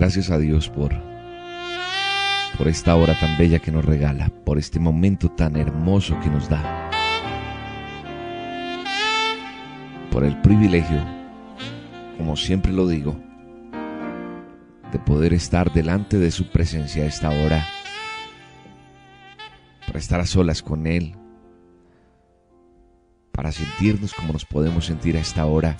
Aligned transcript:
Gracias 0.00 0.30
a 0.30 0.38
Dios 0.38 0.70
por, 0.70 0.94
por 2.56 2.68
esta 2.68 2.96
hora 2.96 3.20
tan 3.20 3.36
bella 3.36 3.58
que 3.58 3.70
nos 3.70 3.84
regala, 3.84 4.30
por 4.46 4.56
este 4.56 4.80
momento 4.80 5.30
tan 5.30 5.56
hermoso 5.56 6.18
que 6.20 6.30
nos 6.30 6.48
da, 6.48 6.90
por 10.10 10.24
el 10.24 10.40
privilegio, 10.40 11.04
como 12.16 12.34
siempre 12.34 12.72
lo 12.72 12.88
digo, 12.88 13.14
de 14.90 14.98
poder 15.00 15.34
estar 15.34 15.70
delante 15.70 16.18
de 16.18 16.30
su 16.30 16.50
presencia 16.50 17.04
a 17.04 17.06
esta 17.06 17.28
hora, 17.28 17.62
para 19.86 19.98
estar 19.98 20.18
a 20.18 20.24
solas 20.24 20.62
con 20.62 20.86
Él, 20.86 21.14
para 23.32 23.52
sentirnos 23.52 24.14
como 24.14 24.32
nos 24.32 24.46
podemos 24.46 24.86
sentir 24.86 25.18
a 25.18 25.20
esta 25.20 25.44
hora, 25.44 25.76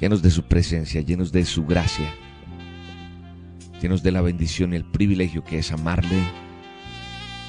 llenos 0.00 0.22
de 0.22 0.30
su 0.30 0.44
presencia, 0.44 1.02
llenos 1.02 1.30
de 1.30 1.44
su 1.44 1.66
gracia 1.66 2.10
llenos 3.84 4.02
de 4.02 4.12
la 4.12 4.22
bendición 4.22 4.72
y 4.72 4.76
el 4.76 4.84
privilegio 4.86 5.44
que 5.44 5.58
es 5.58 5.70
amarle, 5.70 6.16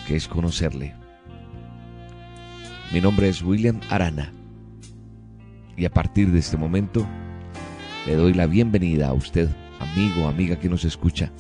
que 0.06 0.18
es 0.18 0.28
conocerle. 0.28 0.94
Mi 2.92 3.00
nombre 3.00 3.30
es 3.30 3.42
William 3.42 3.80
Arana 3.90 4.34
y 5.78 5.86
a 5.86 5.90
partir 5.90 6.34
de 6.34 6.40
este 6.40 6.58
momento 6.58 7.08
le 8.06 8.16
doy 8.16 8.34
la 8.34 8.48
bienvenida 8.48 9.08
a 9.08 9.14
usted, 9.14 9.48
amigo, 9.80 10.28
amiga 10.28 10.60
que 10.60 10.68
nos 10.68 10.84
escucha. 10.84 11.32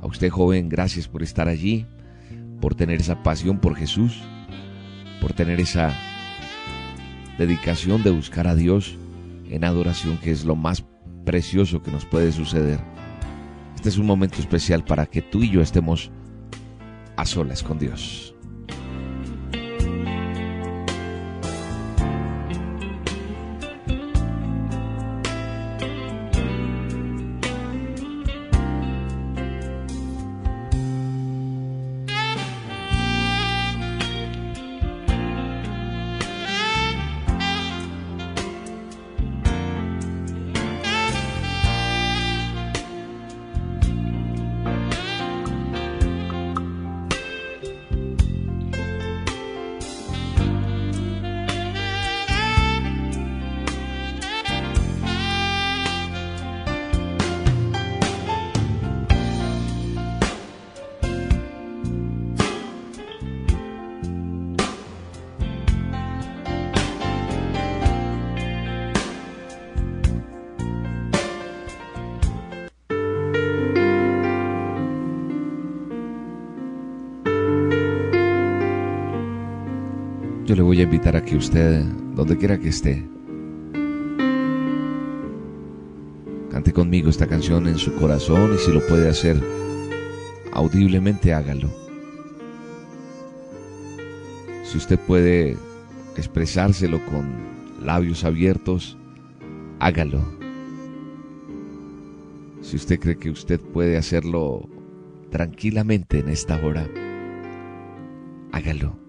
A 0.00 0.06
usted 0.06 0.30
joven, 0.30 0.70
gracias 0.70 1.06
por 1.06 1.22
estar 1.22 1.46
allí, 1.46 1.84
por 2.58 2.74
tener 2.74 3.02
esa 3.02 3.22
pasión 3.22 3.58
por 3.58 3.76
Jesús, 3.76 4.22
por 5.20 5.34
tener 5.34 5.60
esa 5.60 5.94
dedicación 7.36 8.02
de 8.02 8.12
buscar 8.12 8.46
a 8.48 8.54
Dios 8.54 8.96
en 9.50 9.62
adoración 9.62 10.16
que 10.16 10.30
es 10.30 10.46
lo 10.46 10.56
más 10.56 10.86
precioso 11.26 11.82
que 11.82 11.90
nos 11.90 12.06
puede 12.06 12.32
suceder. 12.32 12.89
Este 13.80 13.88
es 13.88 13.96
un 13.96 14.04
momento 14.04 14.38
especial 14.40 14.84
para 14.84 15.06
que 15.06 15.22
tú 15.22 15.42
y 15.42 15.48
yo 15.48 15.62
estemos 15.62 16.10
a 17.16 17.24
solas 17.24 17.62
con 17.62 17.78
Dios. 17.78 18.34
Usted, 81.40 81.82
donde 82.14 82.36
quiera 82.36 82.58
que 82.58 82.68
esté, 82.68 83.02
cante 86.50 86.70
conmigo 86.74 87.08
esta 87.08 87.26
canción 87.26 87.66
en 87.66 87.78
su 87.78 87.94
corazón 87.94 88.52
y 88.54 88.58
si 88.58 88.70
lo 88.70 88.86
puede 88.86 89.08
hacer 89.08 89.42
audiblemente, 90.52 91.32
hágalo. 91.32 91.70
Si 94.64 94.76
usted 94.76 94.98
puede 94.98 95.56
expresárselo 96.14 97.02
con 97.06 97.32
labios 97.82 98.24
abiertos, 98.24 98.98
hágalo. 99.78 100.20
Si 102.60 102.76
usted 102.76 103.00
cree 103.00 103.16
que 103.16 103.30
usted 103.30 103.58
puede 103.58 103.96
hacerlo 103.96 104.68
tranquilamente 105.30 106.18
en 106.18 106.28
esta 106.28 106.62
hora, 106.62 106.86
hágalo. 108.52 108.99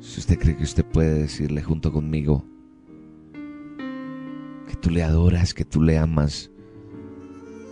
Si 0.00 0.18
usted 0.18 0.38
cree 0.38 0.56
que 0.56 0.62
usted 0.62 0.84
puede 0.84 1.12
decirle 1.12 1.62
junto 1.62 1.92
conmigo 1.92 2.42
que 4.66 4.74
tú 4.80 4.88
le 4.88 5.02
adoras, 5.02 5.52
que 5.52 5.66
tú 5.66 5.82
le 5.82 5.98
amas, 5.98 6.50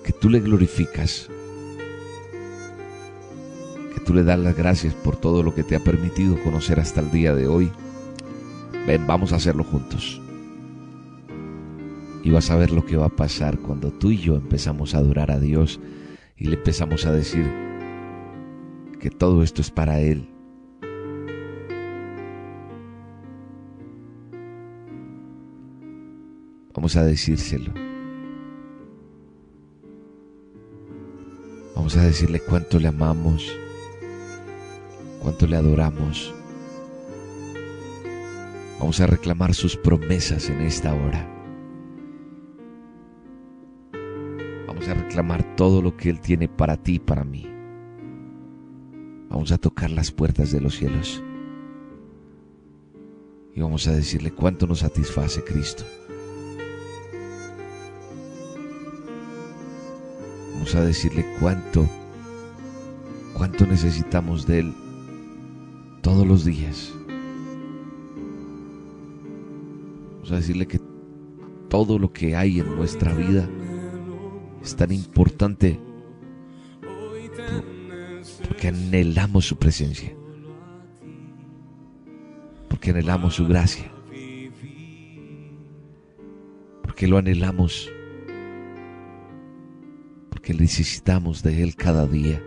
que 0.05 0.13
tú 0.13 0.29
le 0.29 0.41
glorificas, 0.41 1.31
que 3.95 4.01
tú 4.05 4.13
le 4.13 4.25
das 4.25 4.39
las 4.39 4.55
gracias 4.55 4.93
por 4.93 5.17
todo 5.17 5.43
lo 5.43 5.55
que 5.55 5.63
te 5.63 5.75
ha 5.75 5.81
permitido 5.81 6.43
conocer 6.43 6.79
hasta 6.81 7.01
el 7.01 7.11
día 7.11 7.35
de 7.35 7.47
hoy, 7.47 7.73
ven, 8.87 9.07
vamos 9.07 9.33
a 9.33 9.37
hacerlo 9.37 9.65
juntos. 9.65 10.21
Y 12.23 12.31
vas 12.31 12.51
a 12.51 12.57
ver 12.57 12.73
lo 12.73 12.85
que 12.85 12.99
va 12.99 13.07
a 13.07 13.17
pasar 13.17 13.59
cuando 13.59 13.91
tú 13.91 14.11
y 14.11 14.19
yo 14.19 14.37
empezamos 14.37 14.95
a 14.95 14.99
adorar 14.99 15.31
a 15.31 15.41
Dios 15.41 15.81
y 16.37 16.45
le 16.45 16.57
empezamos 16.57 17.07
a 17.07 17.13
decir 17.13 17.51
que 19.01 19.09
todo 19.09 19.43
esto 19.43 19.63
es 19.63 19.71
para 19.71 20.01
Él 20.01 20.29
Vamos 26.89 27.05
a 27.05 27.05
decírselo. 27.05 27.71
Vamos 31.77 31.95
a 31.99 32.03
decirle 32.03 32.41
cuánto 32.41 32.81
le 32.81 32.89
amamos, 32.89 33.55
cuánto 35.21 35.47
le 35.47 35.57
adoramos. 35.57 36.35
Vamos 38.81 38.99
a 39.03 39.07
reclamar 39.07 39.53
sus 39.53 39.77
promesas 39.77 40.49
en 40.49 40.63
esta 40.63 40.95
hora. 40.95 41.29
Vamos 44.67 44.89
a 44.89 44.95
reclamar 44.95 45.57
todo 45.57 45.83
lo 45.83 45.95
que 45.95 46.09
Él 46.09 46.21
tiene 46.21 46.49
para 46.49 46.79
ti 46.79 46.95
y 46.95 47.01
para 47.01 47.23
mí. 47.23 47.47
Vamos 49.29 49.53
a 49.53 49.59
tocar 49.59 49.91
las 49.91 50.11
puertas 50.11 50.53
de 50.53 50.63
los 50.63 50.77
cielos. 50.77 51.23
Y 53.55 53.61
vamos 53.61 53.87
a 53.89 53.93
decirle 53.93 54.31
cuánto 54.31 54.67
nos 54.67 54.79
satisface 54.79 55.45
Cristo. 55.45 55.85
A 60.75 60.83
decirle 60.83 61.25
cuánto, 61.41 61.89
cuánto 63.33 63.67
necesitamos 63.67 64.47
de 64.47 64.61
Él 64.61 64.75
todos 66.03 66.27
los 66.27 66.45
días. 66.45 66.93
Vamos 70.13 70.31
a 70.31 70.37
decirle 70.37 70.69
que 70.69 70.79
todo 71.69 71.99
lo 71.99 72.13
que 72.13 72.37
hay 72.37 72.61
en 72.61 72.77
nuestra 72.77 73.15
vida 73.15 73.49
es 74.63 74.77
tan 74.77 74.93
importante 74.93 75.81
porque 78.47 78.69
anhelamos 78.69 79.47
su 79.47 79.57
presencia, 79.57 80.15
porque 82.69 82.91
anhelamos 82.91 83.35
su 83.35 83.49
gracia, 83.49 83.91
porque 86.83 87.09
lo 87.09 87.17
anhelamos, 87.17 87.91
porque 90.49 90.63
necesitamos 90.63 91.43
de 91.43 91.63
Él 91.63 91.77
cada 91.77 92.07
día. 92.07 92.43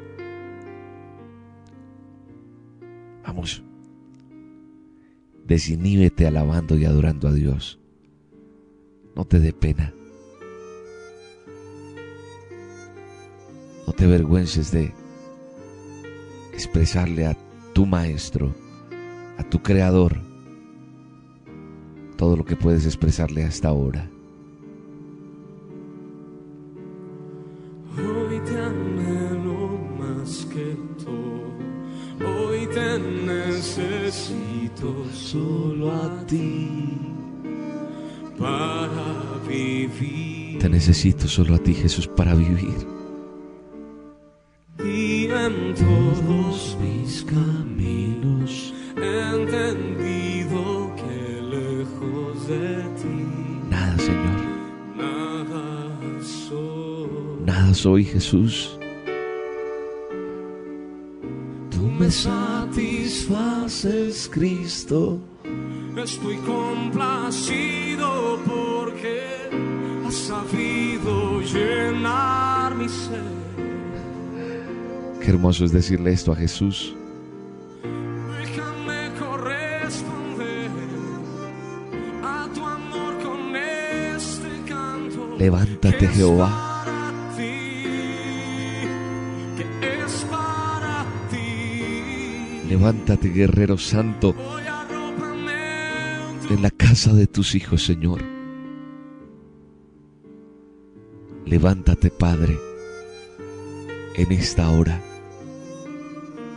Vamos, 3.24 3.64
desiníbete 5.46 6.26
alabando 6.26 6.78
y 6.80 6.86
adorando 6.86 7.28
a 7.28 7.34
Dios. 7.34 7.80
No 9.16 9.26
te 9.26 9.40
dé 9.40 9.54
pena. 9.54 9.94
No 13.86 13.94
te 13.94 14.06
avergüences 14.06 14.72
de 14.72 14.92
expresarle 16.54 17.28
a 17.28 17.38
tu 17.74 17.86
maestro, 17.86 18.56
a 19.38 19.44
tu 19.44 19.62
creador, 19.62 20.20
todo 22.18 22.36
lo 22.36 22.46
que 22.46 22.56
puedes 22.56 22.86
expresarle 22.88 23.44
hasta 23.44 23.68
ahora. 23.68 24.10
Necesito 34.82 35.06
solo 35.14 35.92
a 35.92 36.26
ti 36.26 36.98
para 38.38 39.40
vivir. 39.48 40.60
Te 40.60 40.70
necesito 40.70 41.28
solo 41.28 41.56
a 41.56 41.60
ti, 41.60 41.74
Jesús, 41.74 42.08
para 42.08 42.34
vivir. 42.34 42.88
Y 44.84 45.26
en 45.26 45.76
todos 45.76 46.78
mis 46.82 47.24
caminos 47.24 48.74
he 48.98 49.36
entendido 49.36 50.92
que 50.96 51.42
lejos 51.42 52.48
de 52.48 52.84
ti 53.00 53.70
Nada, 53.70 53.98
Señor, 54.00 54.40
nada 54.98 56.24
soy. 56.24 57.46
nada 57.46 57.74
soy, 57.74 58.04
Jesús. 58.06 58.81
Satisfaces, 63.82 64.30
Cristo. 64.30 65.20
Estoy 65.98 66.38
complacido 66.38 68.40
porque 68.46 69.50
has 70.06 70.14
sabido 70.14 71.42
llenar 71.42 72.76
mi 72.76 72.88
ser. 72.88 73.24
Qué 75.22 75.30
hermoso 75.30 75.66
es 75.66 75.72
decirle 75.72 76.14
esto 76.14 76.32
a 76.32 76.36
Jesús. 76.36 76.96
Déjame 77.84 79.12
corresponder 79.20 80.72
a 82.24 82.48
tu 82.54 82.66
amor 82.66 83.24
con 83.24 83.56
este 83.56 84.62
canto. 84.68 85.36
Levántate, 85.38 86.06
es 86.06 86.12
Jehová. 86.12 86.71
Levántate, 92.72 93.28
guerrero 93.28 93.78
santo, 93.78 94.34
en 96.50 96.62
la 96.62 96.72
casa 96.72 97.14
de 97.14 97.28
tus 97.28 97.54
hijos, 97.54 97.84
Señor. 97.84 98.22
Levántate, 101.46 102.10
Padre, 102.12 102.58
en 104.16 104.32
esta 104.32 104.70
hora 104.70 105.02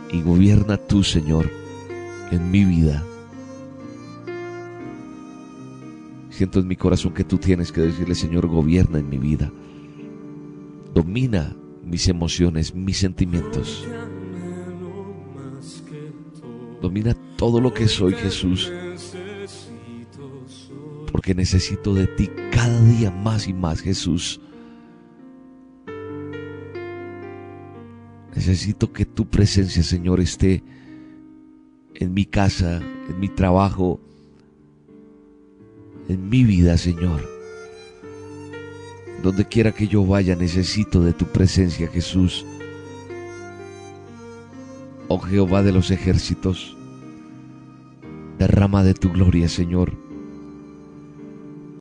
y 0.09 0.21
gobierna 0.21 0.77
tú, 0.77 1.03
Señor, 1.03 1.51
en 2.31 2.49
mi 2.49 2.63
vida. 2.63 3.03
Siento 6.29 6.61
en 6.61 6.67
mi 6.67 6.77
corazón 6.77 7.13
que 7.13 7.25
tú 7.25 7.37
tienes 7.39 7.73
que 7.73 7.81
decirle, 7.81 8.15
Señor, 8.15 8.47
gobierna 8.47 8.99
en 8.99 9.09
mi 9.09 9.17
vida. 9.17 9.51
Domina 10.93 11.57
mis 11.83 12.07
emociones, 12.07 12.73
mis 12.73 12.99
sentimientos. 12.99 13.85
Domina 16.81 17.15
todo 17.37 17.59
lo 17.59 17.73
que 17.73 17.87
soy, 17.87 18.13
Jesús, 18.13 18.71
porque 21.11 21.33
necesito 21.33 21.93
de 21.93 22.07
ti 22.07 22.29
cada 22.51 22.79
día 22.81 23.11
más 23.11 23.47
y 23.47 23.53
más, 23.53 23.81
Jesús. 23.81 24.39
Necesito 28.35 28.91
que 28.91 29.05
tu 29.05 29.25
presencia, 29.25 29.81
Señor, 29.81 30.19
esté 30.19 30.61
en 31.95 32.13
mi 32.13 32.25
casa, 32.25 32.81
en 33.09 33.19
mi 33.19 33.29
trabajo, 33.29 33.99
en 36.09 36.29
mi 36.29 36.43
vida, 36.43 36.77
Señor. 36.77 37.27
Donde 39.23 39.45
quiera 39.45 39.71
que 39.71 39.87
yo 39.87 40.05
vaya, 40.05 40.35
necesito 40.35 41.01
de 41.01 41.13
tu 41.13 41.25
presencia, 41.25 41.87
Jesús. 41.87 42.45
Oh 45.07 45.19
Jehová 45.19 45.61
de 45.61 45.71
los 45.71 45.91
ejércitos, 45.91 46.75
derrama 48.39 48.83
de 48.83 48.93
tu 48.93 49.11
gloria, 49.11 49.47
Señor. 49.47 49.93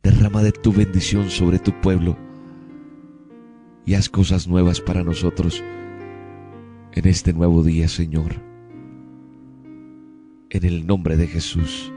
Derrama 0.03 0.43
de 0.43 0.53
tu 0.53 0.73
bendición 0.73 1.31
sobre 1.31 1.59
tu 1.59 1.73
pueblo 1.81 2.17
y 3.87 3.95
haz 3.95 4.09
cosas 4.09 4.47
nuevas 4.47 4.81
para 4.81 5.03
nosotros 5.03 5.63
en 6.93 7.09
este 7.09 7.33
nuevo 7.33 7.63
día, 7.63 7.89
Señor. 7.89 8.35
En 10.51 10.65
el 10.65 10.87
nombre 10.87 11.17
de 11.17 11.27
Jesús. 11.27 11.91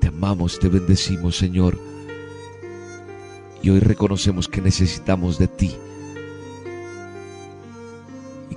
Te 0.00 0.08
amamos, 0.08 0.58
te 0.58 0.68
bendecimos, 0.68 1.36
Señor. 1.36 1.78
Y 3.62 3.70
hoy 3.70 3.78
reconocemos 3.80 4.48
que 4.48 4.60
necesitamos 4.60 5.38
de 5.38 5.46
ti. 5.46 5.70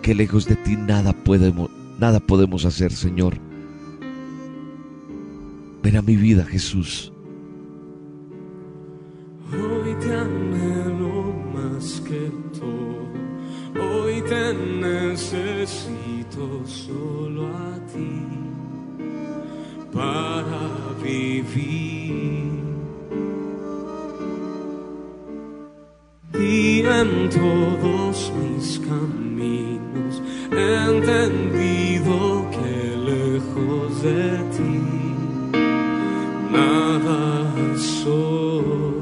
Que 0.06 0.13
lejos 0.13 0.46
de 0.46 0.56
ti 0.56 0.78
nada 0.78 1.13
podemos, 1.13 1.72
nada 1.98 2.19
podemos 2.19 2.63
hacer, 2.63 2.92
Señor. 2.92 3.40
Ven 5.81 5.98
a 5.98 6.04
mi 6.04 6.16
vida, 6.16 6.46
Jesús. 6.46 7.12
Hoy 9.52 9.96
te 10.00 10.16
anhelo 10.16 11.34
más 11.56 12.00
que 12.02 12.31
todo, 12.54 13.07
hoy 13.83 14.21
te 14.21 14.54
necesito 14.54 16.64
solo 16.68 17.47
a 17.47 17.80
ti 17.88 18.21
para 19.92 20.69
vivir. 21.04 22.52
Y 26.40 26.81
en 26.81 27.28
todos 27.31 28.31
mis 28.40 28.80
caminos 28.88 29.84
entendido 30.57 32.50
que 32.52 32.95
lejos 33.12 34.02
de 34.02 34.40
ti 34.56 34.80
nada 36.52 37.21
soy. 37.78 38.94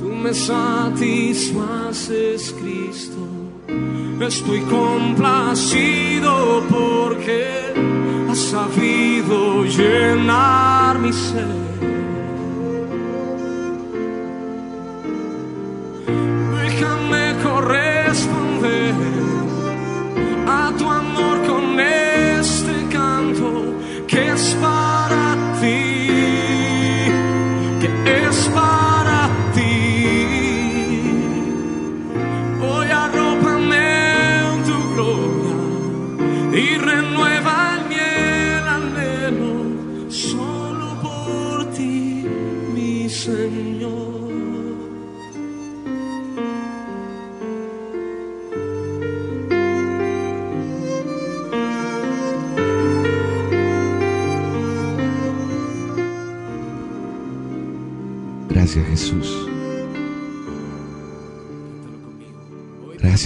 Tú 0.00 0.08
me 0.22 0.32
satisfaces, 0.34 2.40
Cristo. 2.60 3.22
Estoy 4.20 4.60
complacido 4.60 6.62
porque 6.70 7.72
has 8.30 8.38
sabido 8.38 9.64
llenar 9.64 10.98
mi 10.98 11.12
ser. 11.12 11.63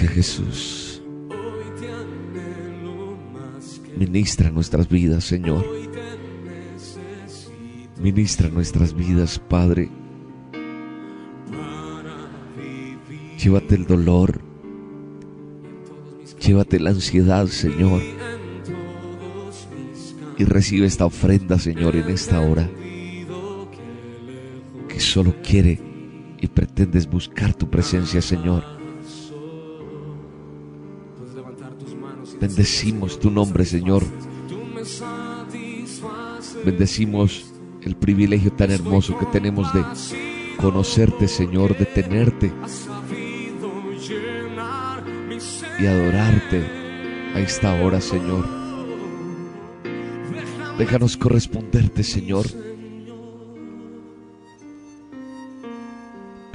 Gracias 0.00 0.14
Jesús. 0.14 1.02
Ministra 3.96 4.48
nuestras 4.48 4.88
vidas, 4.88 5.24
Señor. 5.24 5.66
Ministra 8.00 8.48
nuestras 8.48 8.94
vidas, 8.94 9.40
Padre. 9.40 9.90
Llévate 13.42 13.74
el 13.74 13.86
dolor. 13.86 14.40
Llévate 16.46 16.78
la 16.78 16.90
ansiedad, 16.90 17.48
Señor. 17.48 18.00
Y 20.38 20.44
recibe 20.44 20.86
esta 20.86 21.06
ofrenda, 21.06 21.58
Señor, 21.58 21.96
en 21.96 22.08
esta 22.08 22.40
hora. 22.40 22.70
Que 24.88 25.00
solo 25.00 25.34
quiere 25.42 25.80
y 26.40 26.46
pretendes 26.46 27.10
buscar 27.10 27.52
tu 27.52 27.68
presencia, 27.68 28.22
Señor. 28.22 28.77
Bendecimos 32.40 33.18
tu 33.18 33.30
nombre, 33.30 33.64
Señor. 33.64 34.04
Bendecimos 36.64 37.52
el 37.82 37.96
privilegio 37.96 38.52
tan 38.52 38.70
hermoso 38.70 39.18
que 39.18 39.26
tenemos 39.26 39.72
de 39.72 39.84
conocerte, 40.56 41.28
Señor, 41.28 41.76
de 41.76 41.86
tenerte 41.86 42.52
y 45.80 45.86
adorarte 45.86 46.64
a 47.34 47.40
esta 47.40 47.74
hora, 47.82 48.00
Señor. 48.00 48.46
Déjanos 50.78 51.16
corresponderte, 51.16 52.04
Señor. 52.04 52.46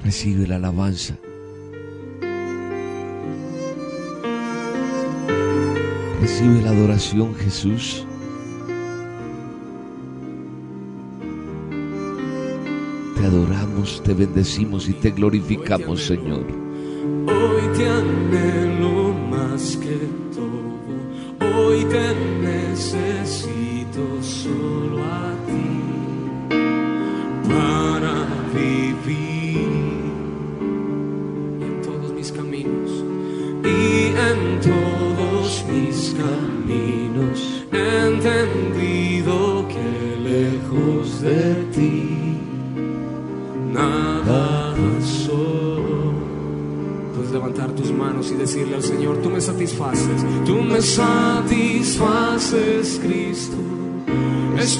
Recibe 0.03 0.47
la 0.47 0.55
alabanza. 0.55 1.17
Recibe 6.23 6.61
la 6.61 6.69
adoración, 6.69 7.35
Jesús. 7.35 8.07
Te 13.17 13.25
adoramos, 13.25 14.01
te 14.01 14.13
bendecimos 14.13 14.87
y 14.87 14.93
te 14.93 15.11
glorificamos, 15.11 16.05
Señor. 16.05 16.62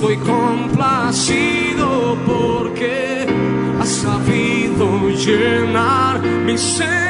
Estoy 0.03 0.17
complacido 0.17 2.17
porque 2.27 3.25
has 3.79 3.87
sabido 3.87 5.07
llenar 5.07 6.21
mi 6.21 6.57
ser. 6.57 7.02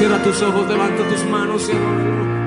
Cierra 0.00 0.22
tus 0.22 0.40
ojos, 0.40 0.66
levanta 0.66 1.06
tus 1.10 1.22
manos 1.26 1.68
y. 1.68 2.39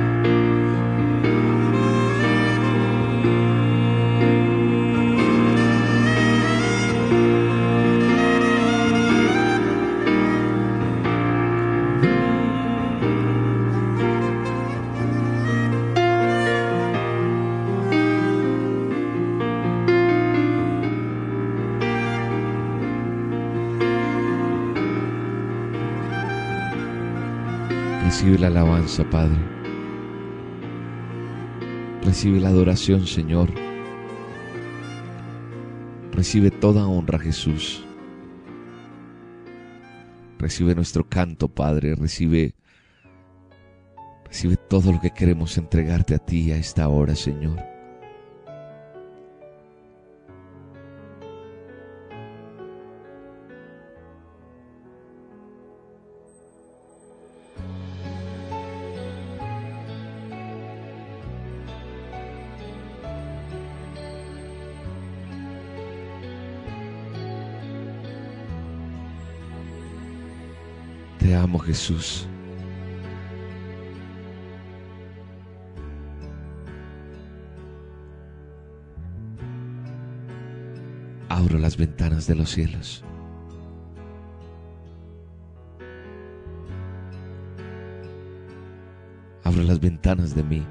Recibe 28.24 28.40
la 28.40 28.48
alabanza, 28.48 29.04
Padre. 29.10 29.38
Recibe 32.06 32.40
la 32.40 32.48
adoración, 32.48 33.06
Señor. 33.06 33.50
Recibe 36.14 36.50
toda 36.50 36.88
honra, 36.88 37.20
Jesús. 37.20 37.84
Recibe 40.40 40.74
nuestro 40.74 41.04
canto, 41.04 41.50
Padre. 41.50 41.96
Recibe, 41.96 42.56
recibe 44.24 44.56
todo 44.56 44.94
lo 44.94 45.02
que 45.02 45.12
queremos 45.12 45.58
entregarte 45.58 46.16
a 46.16 46.20
ti 46.20 46.54
a 46.54 46.56
esta 46.56 46.88
hora, 46.88 47.18
Señor. 47.18 47.73
Jesús. 71.60 72.28
Abro 81.30 81.58
las 81.58 81.78
ventanas 81.78 82.28
de 82.28 82.36
los 82.36 82.50
cielos. 82.50 83.04
Abro 89.44 89.64
las 89.64 89.80
ventanas 89.80 90.36
de 90.36 90.44
mi 90.44 90.64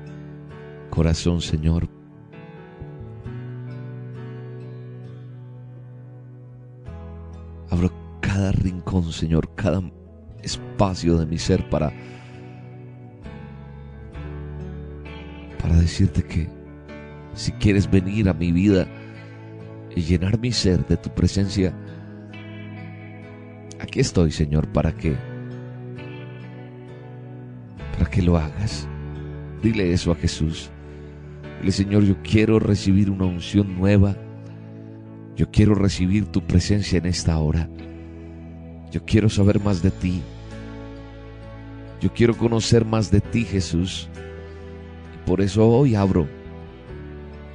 corazón, 0.90 1.40
Señor. 1.40 1.88
Abro 7.70 7.90
cada 8.20 8.52
rincón, 8.52 9.12
Señor, 9.12 9.54
cada 9.54 9.80
espacio 10.82 11.16
de 11.16 11.26
mi 11.26 11.38
ser 11.38 11.68
para 11.68 11.92
para 15.60 15.76
decirte 15.76 16.24
que 16.24 16.48
si 17.34 17.52
quieres 17.52 17.88
venir 17.88 18.28
a 18.28 18.34
mi 18.34 18.50
vida 18.50 18.88
y 19.94 20.00
llenar 20.02 20.40
mi 20.40 20.50
ser 20.50 20.84
de 20.86 20.96
tu 20.96 21.10
presencia, 21.10 21.72
aquí 23.78 24.00
estoy, 24.00 24.32
Señor, 24.32 24.66
para 24.72 24.92
que 24.92 25.16
para 27.96 28.10
que 28.10 28.22
lo 28.22 28.36
hagas. 28.36 28.88
Dile 29.62 29.92
eso 29.92 30.10
a 30.10 30.16
Jesús. 30.16 30.70
Dile, 31.60 31.70
Señor, 31.70 32.02
yo 32.02 32.16
quiero 32.24 32.58
recibir 32.58 33.08
una 33.08 33.26
unción 33.26 33.78
nueva. 33.78 34.16
Yo 35.36 35.48
quiero 35.50 35.76
recibir 35.76 36.26
tu 36.26 36.44
presencia 36.44 36.98
en 36.98 37.06
esta 37.06 37.38
hora. 37.38 37.68
Yo 38.90 39.04
quiero 39.04 39.28
saber 39.28 39.60
más 39.60 39.80
de 39.80 39.92
ti. 39.92 40.22
Yo 42.02 42.12
quiero 42.12 42.37
conocer 42.37 42.85
más 42.85 43.12
de 43.12 43.21
ti, 43.21 43.44
Jesús. 43.44 44.09
Y 45.14 45.25
por 45.25 45.40
eso 45.40 45.68
hoy 45.68 45.94
abro 45.94 46.26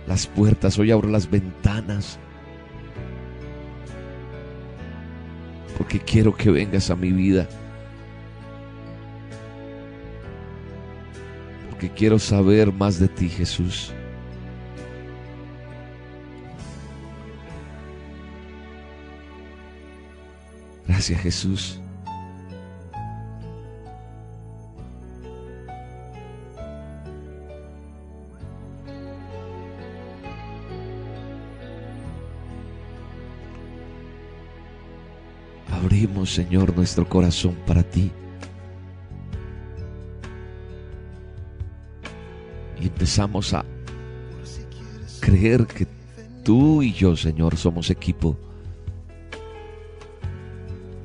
las 0.08 0.26
puertas, 0.26 0.80
hoy 0.80 0.90
abro 0.90 1.10
las 1.10 1.30
ventanas. 1.30 2.18
Porque 5.78 6.00
quiero 6.00 6.34
que 6.34 6.50
vengas 6.50 6.90
a 6.90 6.96
mi 6.96 7.12
vida. 7.12 7.46
Porque 11.70 11.90
quiero 11.90 12.18
saber 12.18 12.72
más 12.72 13.00
de 13.00 13.10
ti, 13.10 13.28
Jesús. 13.28 13.92
Gracias, 20.88 21.20
Jesús. 21.20 21.82
Señor, 36.38 36.76
nuestro 36.76 37.10
corazón 37.10 37.58
para 37.66 37.82
ti. 37.82 38.12
Y 42.80 42.86
empezamos 42.86 43.56
a 43.56 43.66
creer 45.20 45.66
que 45.66 45.88
tú 46.44 46.84
y 46.84 46.94
yo, 46.94 47.16
Señor, 47.16 47.58
somos 47.58 47.90
equipo. 47.90 48.38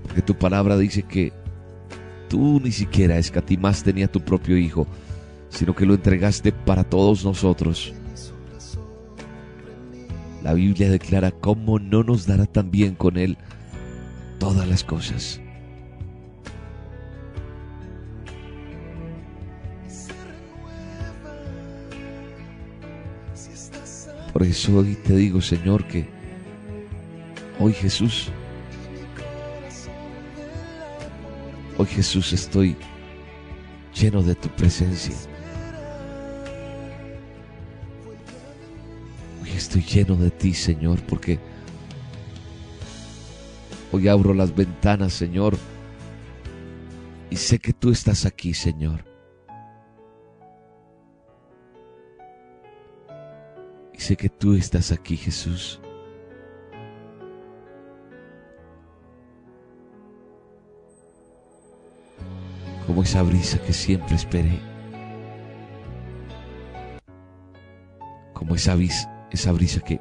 Porque 0.03 0.21
tu 0.21 0.35
palabra 0.35 0.77
dice 0.77 1.03
que 1.03 1.33
tú 2.29 2.61
ni 2.63 2.71
siquiera 2.71 3.17
escatimaste 3.17 3.95
ni 3.95 4.03
a 4.03 4.13
tu 4.13 4.21
propio 4.21 4.59
Hijo, 4.59 4.87
sino 5.49 5.75
que 5.75 5.87
lo 5.87 5.95
entregaste 5.95 6.53
para 6.53 6.85
todos 6.85 7.25
nosotros. 7.25 7.95
La 10.43 10.53
Biblia 10.53 10.91
declara 10.91 11.31
cómo 11.31 11.79
no 11.79 12.03
nos 12.03 12.27
dará 12.27 12.45
también 12.45 12.97
con 12.97 13.17
Él 13.17 13.39
todas 14.43 14.67
las 14.67 14.83
cosas. 14.83 15.41
Por 24.33 24.43
eso 24.43 24.79
hoy 24.79 24.97
te 24.97 25.15
digo, 25.15 25.41
Señor, 25.41 25.85
que 25.87 26.09
hoy 27.61 27.73
Jesús, 27.73 28.31
hoy 31.79 31.87
Jesús 31.87 32.33
estoy 32.33 32.75
lleno 33.95 34.25
de 34.25 34.35
tu 34.35 34.49
presencia. 34.49 35.15
Hoy 39.41 39.51
estoy 39.51 39.83
lleno 39.83 40.17
de 40.17 40.33
ti, 40.33 40.53
Señor, 40.53 41.01
porque 41.03 41.39
Hoy 43.95 44.09
abro 44.09 44.33
las 44.33 44.57
ventanas, 44.57 45.13
Señor, 45.13 45.55
y 47.29 47.37
sé 47.37 47.59
que 47.59 47.75
tú 47.75 47.91
estás 47.91 48.25
aquí, 48.25 48.55
Señor. 48.55 49.05
Y 53.93 54.01
sé 54.01 54.17
que 54.17 54.31
tú 54.31 54.55
estás 54.55 54.93
aquí, 54.93 55.19
Jesús. 55.19 55.79
Como 62.87 63.03
esa 63.03 63.23
brisa 63.23 63.61
que 63.61 63.75
siempre 63.75 64.17
esperé. 64.17 64.59
Como 68.33 68.55
esa, 68.55 68.75
esa 69.31 69.53
brisa 69.53 69.81
que 69.81 70.01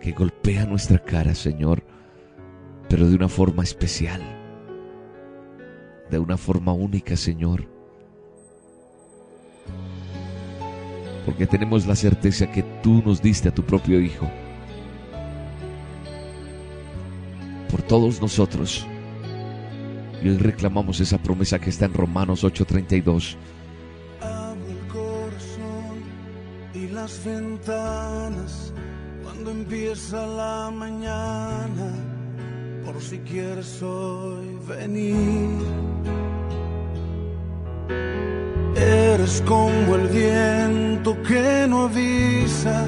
que 0.00 0.12
golpea 0.12 0.64
nuestra 0.64 0.98
cara, 0.98 1.34
Señor, 1.34 1.82
pero 2.88 3.08
de 3.08 3.14
una 3.16 3.28
forma 3.28 3.62
especial, 3.62 4.22
de 6.10 6.18
una 6.18 6.36
forma 6.36 6.72
única, 6.72 7.16
Señor. 7.16 7.66
Porque 11.24 11.46
tenemos 11.46 11.86
la 11.86 11.94
certeza 11.94 12.50
que 12.50 12.62
tú 12.82 13.02
nos 13.04 13.20
diste 13.20 13.48
a 13.50 13.54
tu 13.54 13.62
propio 13.62 14.00
Hijo. 14.00 14.30
Por 17.70 17.82
todos 17.82 18.20
nosotros. 18.22 18.86
Y 20.22 20.30
hoy 20.30 20.38
reclamamos 20.38 21.00
esa 21.00 21.18
promesa 21.18 21.58
que 21.58 21.70
está 21.70 21.84
en 21.84 21.92
Romanos 21.92 22.44
8:32. 22.44 23.36
Abro 24.22 24.66
el 24.66 24.88
corazón 24.88 26.02
y 26.74 26.88
las 26.88 27.22
ventanas 27.24 28.72
cuando 29.38 29.52
empieza 29.52 30.26
la 30.26 30.68
mañana, 30.68 31.92
por 32.84 33.00
si 33.00 33.18
quieres 33.18 33.80
hoy 33.82 34.58
venir. 34.66 35.60
Eres 38.74 39.40
como 39.46 39.94
el 39.94 40.08
viento 40.08 41.16
que 41.22 41.66
no 41.68 41.84
avisa, 41.84 42.84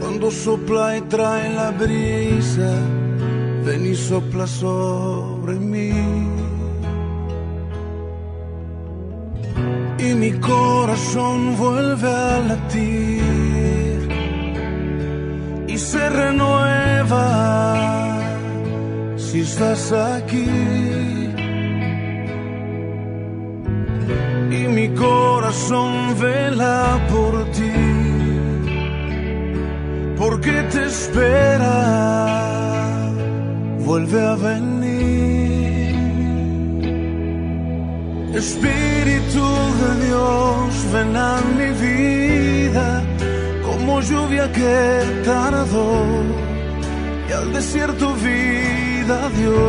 cuando 0.00 0.32
sopla 0.32 0.96
y 0.96 1.02
trae 1.02 1.54
la 1.54 1.70
brisa, 1.70 2.74
ven 3.64 3.86
y 3.86 3.94
sopla 3.94 4.48
sobre 4.48 5.54
mí. 5.60 5.92
Y 9.98 10.14
mi 10.14 10.32
corazón 10.40 11.56
vuelve 11.56 12.08
a 12.08 12.40
latir 12.40 13.51
se 15.82 16.08
renueva 16.08 17.26
si 19.16 19.40
estás 19.40 19.92
aquí. 19.92 20.48
Y 24.58 24.60
mi 24.76 24.88
corazón 24.94 25.92
vela 26.20 27.00
por 27.12 27.32
ti, 27.56 27.78
porque 30.16 30.54
te 30.72 30.84
espera, 30.92 31.78
vuelve 33.86 34.20
a 34.32 34.34
venir. 34.34 34.82
Espíritu 38.42 39.44
de 39.80 39.90
Dios, 40.06 40.68
ven 40.92 41.16
a 41.16 41.32
mi 41.58 41.70
vida 41.86 43.11
como 43.84 44.00
lluvia 44.00 44.46
que 44.52 45.22
tardó 45.24 46.04
y 47.28 47.32
al 47.32 47.52
desierto 47.52 48.14
vida 48.14 49.28
dio. 49.36 49.60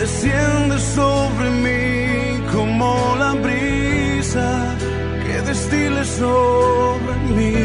Desciende 0.00 0.78
sobre 0.78 1.50
mí 1.64 2.52
como 2.54 3.16
la 3.18 3.32
brisa 3.34 4.48
que 5.24 5.42
destile 5.42 6.04
sobre 6.04 7.14
mí. 7.36 7.56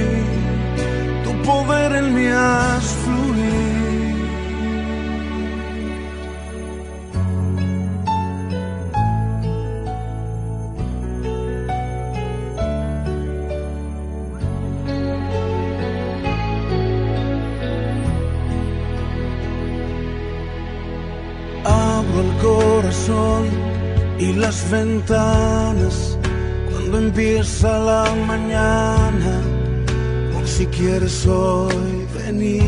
Tu 1.23 1.31
poder 1.43 1.95
en 1.95 2.07
mí 2.15 2.27
fluir. 3.03 3.22
Las 24.35 24.69
ventanas 24.69 26.17
cuando 26.71 26.97
empieza 26.97 27.79
la 27.79 28.15
mañana, 28.27 29.41
por 30.33 30.47
si 30.47 30.65
quieres 30.67 31.25
hoy 31.25 32.07
venir. 32.17 32.63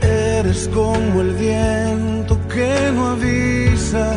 Eres 0.00 0.68
como 0.74 1.20
el 1.20 1.32
viento 1.34 2.38
que 2.48 2.90
no 2.94 3.08
avisa, 3.10 4.16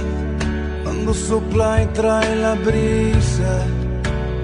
cuando 0.84 1.14
sopla 1.14 1.84
y 1.84 1.86
trae 1.88 2.36
la 2.36 2.56
brisa, 2.56 3.66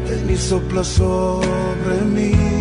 ven 0.08 0.30
y 0.30 0.38
sopla 0.38 0.84
sobre 0.84 2.02
mí. 2.06 2.61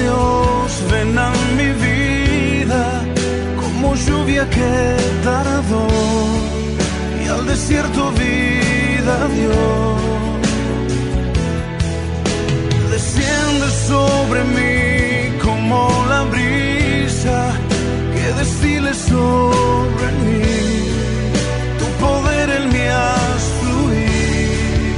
Dios, 0.00 0.82
ven 0.90 1.18
a 1.18 1.30
mi 1.56 1.70
vida 1.86 3.04
como 3.60 3.94
lluvia 3.94 4.48
que 4.50 4.96
tardó 5.24 5.86
y 7.22 7.28
al 7.28 7.46
desierto 7.46 8.10
vida 8.12 9.28
Dios. 9.38 10.08
Desciende 12.90 13.68
sobre 13.86 14.40
mí 14.56 15.38
como 15.40 15.88
la 16.08 16.22
brisa 16.24 17.52
que 18.14 18.26
destile 18.40 18.92
sobre 18.94 20.06
mí. 20.24 20.42
Tu 21.78 21.86
poder 22.04 22.50
en 22.58 22.68
fluir. 23.60 24.94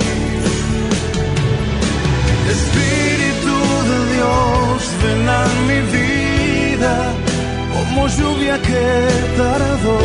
Espíritu 2.56 3.56
de 3.90 3.98
Dios, 4.14 4.59
a 5.02 5.46
mi 5.66 5.80
vida 5.96 7.12
como 7.72 8.06
lluvia 8.08 8.60
que 8.60 9.08
tardó 9.36 9.98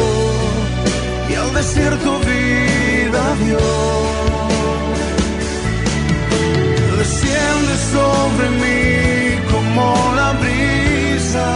y 1.30 1.34
al 1.36 1.54
desierto 1.54 2.20
vida 2.20 3.22
Dios. 3.44 4.26
Desciende 6.98 7.76
sobre 7.94 8.50
mí 8.62 9.38
como 9.52 10.14
la 10.16 10.32
brisa 10.44 11.48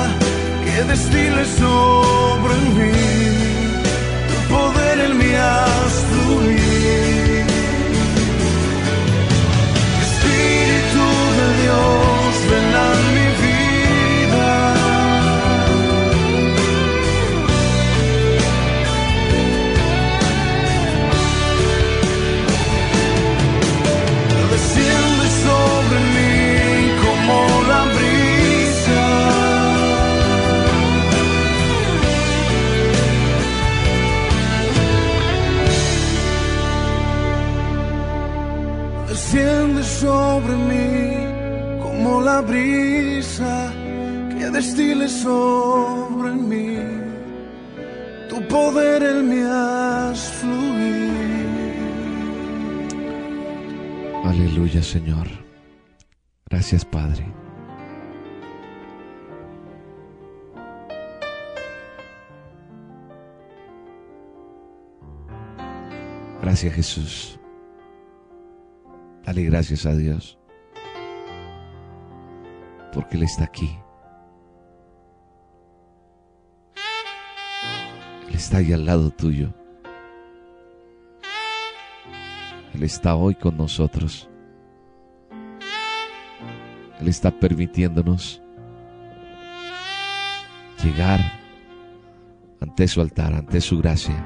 que 0.65 0.83
destile 0.83 1.45
sobre 1.45 2.55
mí. 2.77 2.91
Tu 4.29 4.53
poder 4.53 4.99
en 4.99 5.35
haz 5.35 5.93
fluir. 6.09 7.45
Espíritu 10.05 11.05
de 11.37 11.47
Dios, 11.61 12.18
Señor. 54.89 55.27
Gracias, 56.49 56.83
Padre. 56.83 57.23
Gracias, 66.41 66.73
Jesús. 66.73 67.39
Dale 69.23 69.43
gracias 69.43 69.85
a 69.85 69.95
Dios. 69.95 70.39
Porque 72.91 73.17
Él 73.17 73.23
está 73.23 73.43
aquí. 73.43 73.69
Él 78.27 78.33
está 78.33 78.57
ahí 78.57 78.73
al 78.73 78.87
lado 78.87 79.11
tuyo. 79.11 79.53
Él 82.73 82.81
está 82.81 83.13
hoy 83.13 83.35
con 83.35 83.55
nosotros. 83.55 84.27
Él 86.99 87.07
está 87.07 87.31
permitiéndonos 87.31 88.41
llegar 90.83 91.19
ante 92.59 92.87
su 92.87 93.01
altar, 93.01 93.33
ante 93.33 93.61
su 93.61 93.77
gracia. 93.77 94.25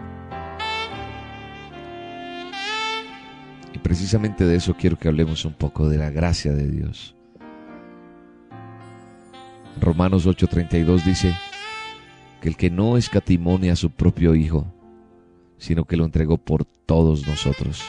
Y 3.73 3.79
precisamente 3.79 4.45
de 4.45 4.55
eso 4.55 4.75
quiero 4.75 4.97
que 4.97 5.07
hablemos 5.07 5.45
un 5.45 5.53
poco, 5.53 5.89
de 5.89 5.97
la 5.97 6.09
gracia 6.09 6.53
de 6.53 6.69
Dios. 6.69 7.15
Romanos 9.79 10.25
8:32 10.27 11.03
dice 11.03 11.35
que 12.41 12.49
el 12.49 12.57
que 12.57 12.69
no 12.69 12.97
escatimone 12.97 13.71
a 13.71 13.75
su 13.75 13.89
propio 13.91 14.35
Hijo, 14.35 14.71
sino 15.57 15.85
que 15.85 15.97
lo 15.97 16.05
entregó 16.05 16.37
por 16.37 16.65
todos 16.65 17.27
nosotros. 17.27 17.83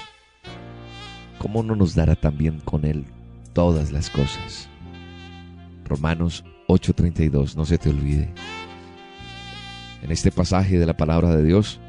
¿cómo 1.44 1.62
no 1.62 1.76
nos 1.76 1.94
dará 1.94 2.16
también 2.16 2.58
con 2.60 2.86
Él 2.86 3.04
todas 3.52 3.92
las 3.92 4.08
cosas? 4.08 4.66
Romanos 5.84 6.44
8:32, 6.68 7.56
no 7.56 7.64
se 7.64 7.78
te 7.78 7.90
olvide. 7.90 8.32
En 10.02 10.10
este 10.10 10.30
pasaje 10.30 10.78
de 10.78 10.86
la 10.86 10.96
palabra 10.96 11.34
de 11.34 11.44
Dios, 11.44 11.80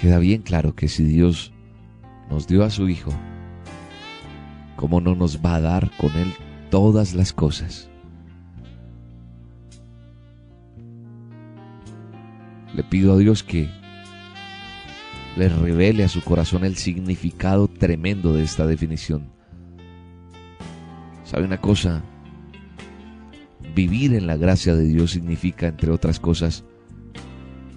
queda 0.00 0.18
bien 0.18 0.42
claro 0.42 0.74
que 0.74 0.88
si 0.88 1.04
Dios 1.04 1.52
nos 2.30 2.46
dio 2.46 2.64
a 2.64 2.70
su 2.70 2.88
Hijo, 2.88 3.12
¿cómo 4.76 5.00
no 5.00 5.14
nos 5.14 5.44
va 5.44 5.56
a 5.56 5.60
dar 5.60 5.90
con 5.96 6.10
Él 6.16 6.32
todas 6.70 7.14
las 7.14 7.32
cosas? 7.32 7.88
Le 12.74 12.82
pido 12.84 13.12
a 13.12 13.18
Dios 13.18 13.42
que 13.42 13.68
le 15.36 15.48
revele 15.48 16.04
a 16.04 16.08
su 16.08 16.22
corazón 16.22 16.64
el 16.64 16.76
significado 16.76 17.68
tremendo 17.68 18.32
de 18.32 18.44
esta 18.44 18.66
definición. 18.66 19.31
¿Sabe 21.32 21.46
una 21.46 21.60
cosa? 21.60 22.02
Vivir 23.74 24.14
en 24.14 24.28
la 24.28 24.36
gracia 24.36 24.74
de 24.74 24.84
Dios 24.84 25.12
significa, 25.12 25.66
entre 25.66 25.90
otras 25.90 26.20
cosas, 26.20 26.62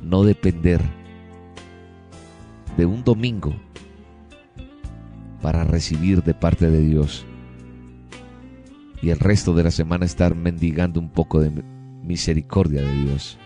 no 0.04 0.24
depender 0.24 0.82
de 2.78 2.86
un 2.86 3.04
domingo 3.04 3.56
para 5.42 5.64
recibir 5.64 6.22
de 6.22 6.34
parte 6.36 6.70
de 6.70 6.82
Dios 6.82 7.26
y 9.02 9.10
el 9.10 9.20
resto 9.20 9.56
de 9.56 9.64
la 9.64 9.72
semana 9.72 10.06
estar 10.06 10.36
mendigando 10.36 11.00
un 11.00 11.10
poco 11.10 11.40
de 11.40 11.64
misericordia 12.04 12.82
de 12.82 13.04
Dios. 13.04 13.40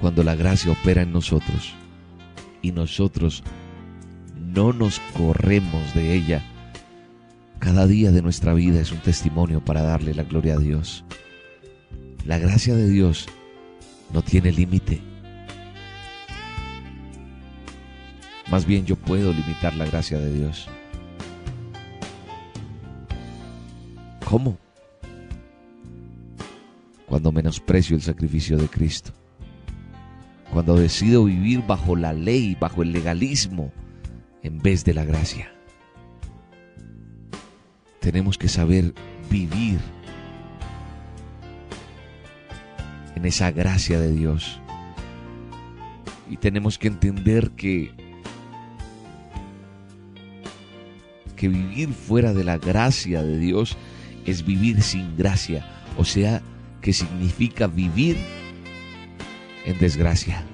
cuando 0.00 0.22
la 0.22 0.36
gracia 0.36 0.72
opera 0.72 1.02
en 1.02 1.12
nosotros 1.12 1.74
y 2.62 2.70
nosotros 2.72 3.42
no 4.36 4.72
nos 4.72 5.00
corremos 5.16 5.94
de 5.94 6.14
ella, 6.14 6.42
cada 7.58 7.86
día 7.86 8.10
de 8.10 8.22
nuestra 8.22 8.54
vida 8.54 8.80
es 8.80 8.92
un 8.92 8.98
testimonio 8.98 9.64
para 9.64 9.82
darle 9.82 10.14
la 10.14 10.22
gloria 10.22 10.54
a 10.54 10.58
Dios. 10.58 11.04
La 12.24 12.38
gracia 12.38 12.74
de 12.74 12.88
Dios 12.88 13.26
no 14.12 14.22
tiene 14.22 14.52
límite. 14.52 15.00
Más 18.50 18.64
bien 18.66 18.86
yo 18.86 18.96
puedo 18.96 19.32
limitar 19.32 19.74
la 19.74 19.86
gracia 19.86 20.18
de 20.18 20.32
Dios. 20.32 20.68
¿Cómo? 24.24 24.58
Cuando 27.06 27.32
menosprecio 27.32 27.96
el 27.96 28.02
sacrificio 28.02 28.56
de 28.56 28.68
Cristo 28.68 29.12
cuando 30.56 30.76
decido 30.76 31.24
vivir 31.24 31.62
bajo 31.66 31.96
la 31.96 32.12
ley, 32.12 32.56
bajo 32.58 32.82
el 32.82 32.90
legalismo, 32.92 33.72
en 34.42 34.58
vez 34.58 34.84
de 34.84 34.94
la 34.94 35.04
gracia. 35.04 35.55
Tenemos 38.06 38.38
que 38.38 38.46
saber 38.46 38.94
vivir 39.28 39.80
en 43.16 43.24
esa 43.24 43.50
gracia 43.50 43.98
de 43.98 44.12
Dios. 44.12 44.60
Y 46.30 46.36
tenemos 46.36 46.78
que 46.78 46.86
entender 46.86 47.50
que 47.50 47.90
que 51.34 51.48
vivir 51.48 51.88
fuera 51.88 52.32
de 52.32 52.44
la 52.44 52.58
gracia 52.58 53.24
de 53.24 53.40
Dios 53.40 53.76
es 54.24 54.46
vivir 54.46 54.82
sin 54.82 55.16
gracia, 55.16 55.66
o 55.98 56.04
sea, 56.04 56.42
que 56.80 56.92
significa 56.92 57.66
vivir 57.66 58.16
en 59.64 59.76
desgracia. 59.80 60.44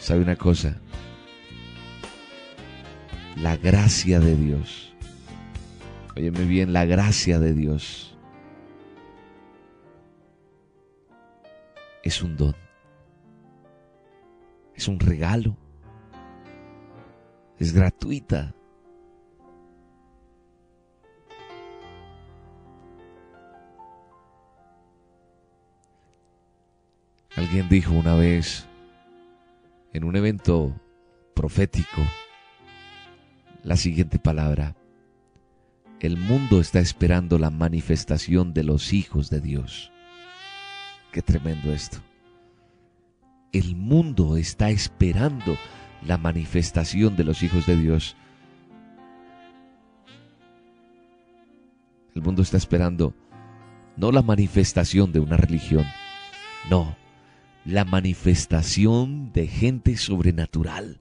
¿Sabe 0.00 0.22
una 0.22 0.34
cosa? 0.34 0.80
La 3.36 3.56
gracia 3.56 4.20
de 4.20 4.36
Dios. 4.36 4.94
Óyeme 6.16 6.44
bien, 6.44 6.72
la 6.72 6.84
gracia 6.84 7.38
de 7.40 7.52
Dios 7.52 8.14
es 12.04 12.22
un 12.22 12.36
don. 12.36 12.54
Es 14.74 14.86
un 14.88 15.00
regalo. 15.00 15.56
Es 17.58 17.72
gratuita. 17.72 18.54
Alguien 27.36 27.68
dijo 27.68 27.92
una 27.92 28.14
vez 28.14 28.66
en 29.92 30.04
un 30.04 30.14
evento 30.14 30.72
profético 31.34 32.02
la 33.64 33.76
siguiente 33.76 34.18
palabra. 34.18 34.76
El 35.98 36.18
mundo 36.18 36.60
está 36.60 36.80
esperando 36.80 37.38
la 37.38 37.50
manifestación 37.50 38.52
de 38.52 38.62
los 38.62 38.92
hijos 38.92 39.30
de 39.30 39.40
Dios. 39.40 39.90
Qué 41.12 41.22
tremendo 41.22 41.72
esto. 41.72 41.98
El 43.52 43.74
mundo 43.74 44.36
está 44.36 44.70
esperando 44.70 45.56
la 46.06 46.18
manifestación 46.18 47.16
de 47.16 47.24
los 47.24 47.42
hijos 47.42 47.66
de 47.66 47.76
Dios. 47.76 48.16
El 52.14 52.22
mundo 52.22 52.42
está 52.42 52.58
esperando 52.58 53.14
no 53.96 54.12
la 54.12 54.22
manifestación 54.22 55.12
de 55.12 55.20
una 55.20 55.36
religión, 55.36 55.86
no, 56.68 56.96
la 57.64 57.84
manifestación 57.84 59.32
de 59.32 59.46
gente 59.46 59.96
sobrenatural. 59.96 61.00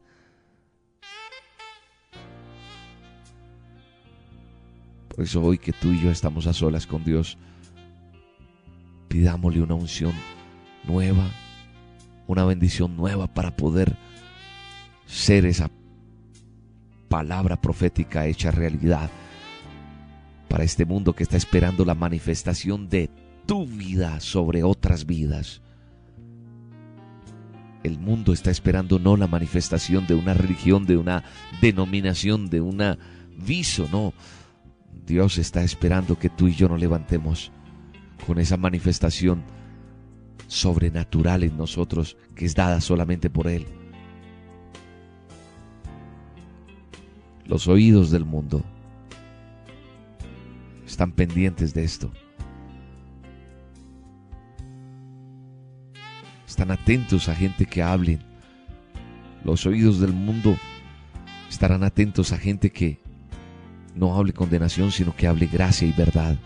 Por 5.16 5.26
eso 5.26 5.42
hoy 5.42 5.58
que 5.58 5.74
tú 5.74 5.92
y 5.92 6.02
yo 6.02 6.10
estamos 6.10 6.48
a 6.48 6.54
solas 6.54 6.88
con 6.88 7.04
Dios, 7.04 7.38
pidámosle 9.10 9.62
una 9.62 9.76
unción 9.76 10.14
nueva, 10.86 11.30
una 12.28 12.46
bendición 12.46 12.98
nueva 12.98 13.28
para 13.28 13.56
poder 13.56 13.96
ser 15.06 15.46
esa 15.46 15.70
palabra 17.10 17.62
profética 17.62 18.26
hecha 18.26 18.50
realidad 18.50 19.12
para 20.50 20.64
este 20.64 20.86
mundo 20.86 21.14
que 21.14 21.24
está 21.24 21.38
esperando 21.38 21.86
la 21.86 21.96
manifestación 21.96 22.90
de 22.90 23.10
tu 23.46 23.68
vida 23.68 24.20
sobre 24.20 24.64
otras 24.64 25.06
vidas. 25.06 25.62
El 27.84 28.00
mundo 28.00 28.34
está 28.34 28.50
esperando 28.50 28.98
no 28.98 29.18
la 29.18 29.28
manifestación 29.28 30.08
de 30.08 30.16
una 30.16 30.34
religión, 30.34 30.86
de 30.86 30.98
una 30.98 31.24
denominación, 31.62 32.50
de 32.50 32.62
una 32.62 32.98
viso, 33.38 33.88
no. 33.92 34.14
Dios 35.06 35.38
está 35.38 35.64
esperando 35.64 36.18
que 36.18 36.30
tú 36.30 36.48
y 36.48 36.56
yo 36.56 36.70
nos 36.70 36.80
levantemos 36.80 37.52
con 38.26 38.40
esa 38.40 38.58
manifestación 38.58 39.44
sobrenatural 40.48 41.44
en 41.44 41.58
nosotros 41.58 42.18
que 42.36 42.46
es 42.46 42.56
dada 42.56 42.80
solamente 42.82 43.30
por 43.30 43.48
Él. 43.48 43.66
Los 47.46 47.68
oídos 47.68 48.12
del 48.12 48.24
mundo 48.24 48.64
están 50.86 51.12
pendientes 51.12 51.74
de 51.74 51.84
esto. 51.84 52.12
Están 56.48 56.72
atentos 56.72 57.28
a 57.28 57.36
gente 57.36 57.66
que 57.66 57.82
hablen. 57.82 58.20
Los 59.44 59.66
oídos 59.66 60.00
del 60.00 60.14
mundo 60.14 60.56
estarán 61.50 61.84
atentos 61.84 62.32
a 62.32 62.38
gente 62.38 62.72
que 62.72 63.03
no 63.96 64.16
hable 64.16 64.34
condenación, 64.34 64.92
sino 64.92 65.16
que 65.16 65.28
hable 65.28 65.48
gracia 65.48 65.88
y 65.88 65.92
verdad. 65.92 66.38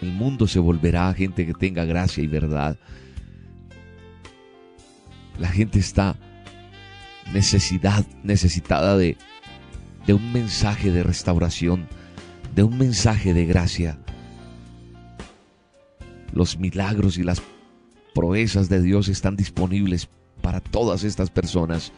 El 0.00 0.12
mundo 0.12 0.46
se 0.46 0.58
volverá 0.58 1.08
a 1.08 1.14
gente 1.14 1.46
que 1.46 1.54
tenga 1.54 1.84
gracia 1.84 2.22
y 2.22 2.26
verdad. 2.26 2.76
La 5.38 5.48
gente 5.48 5.78
está 5.78 6.16
necesidad, 7.32 8.04
necesitada 8.22 8.96
de, 8.96 9.16
de 10.06 10.14
un 10.14 10.32
mensaje 10.32 10.90
de 10.90 11.02
restauración, 11.02 11.88
de 12.54 12.62
un 12.62 12.78
mensaje 12.78 13.34
de 13.34 13.46
gracia. 13.46 13.98
Los 16.32 16.58
milagros 16.58 17.16
y 17.18 17.22
las 17.22 17.42
proezas 18.14 18.68
de 18.68 18.82
Dios 18.82 19.08
están 19.08 19.36
disponibles 19.36 20.08
para 20.42 20.60
todas 20.60 21.04
estas 21.04 21.30
personas. 21.30 21.92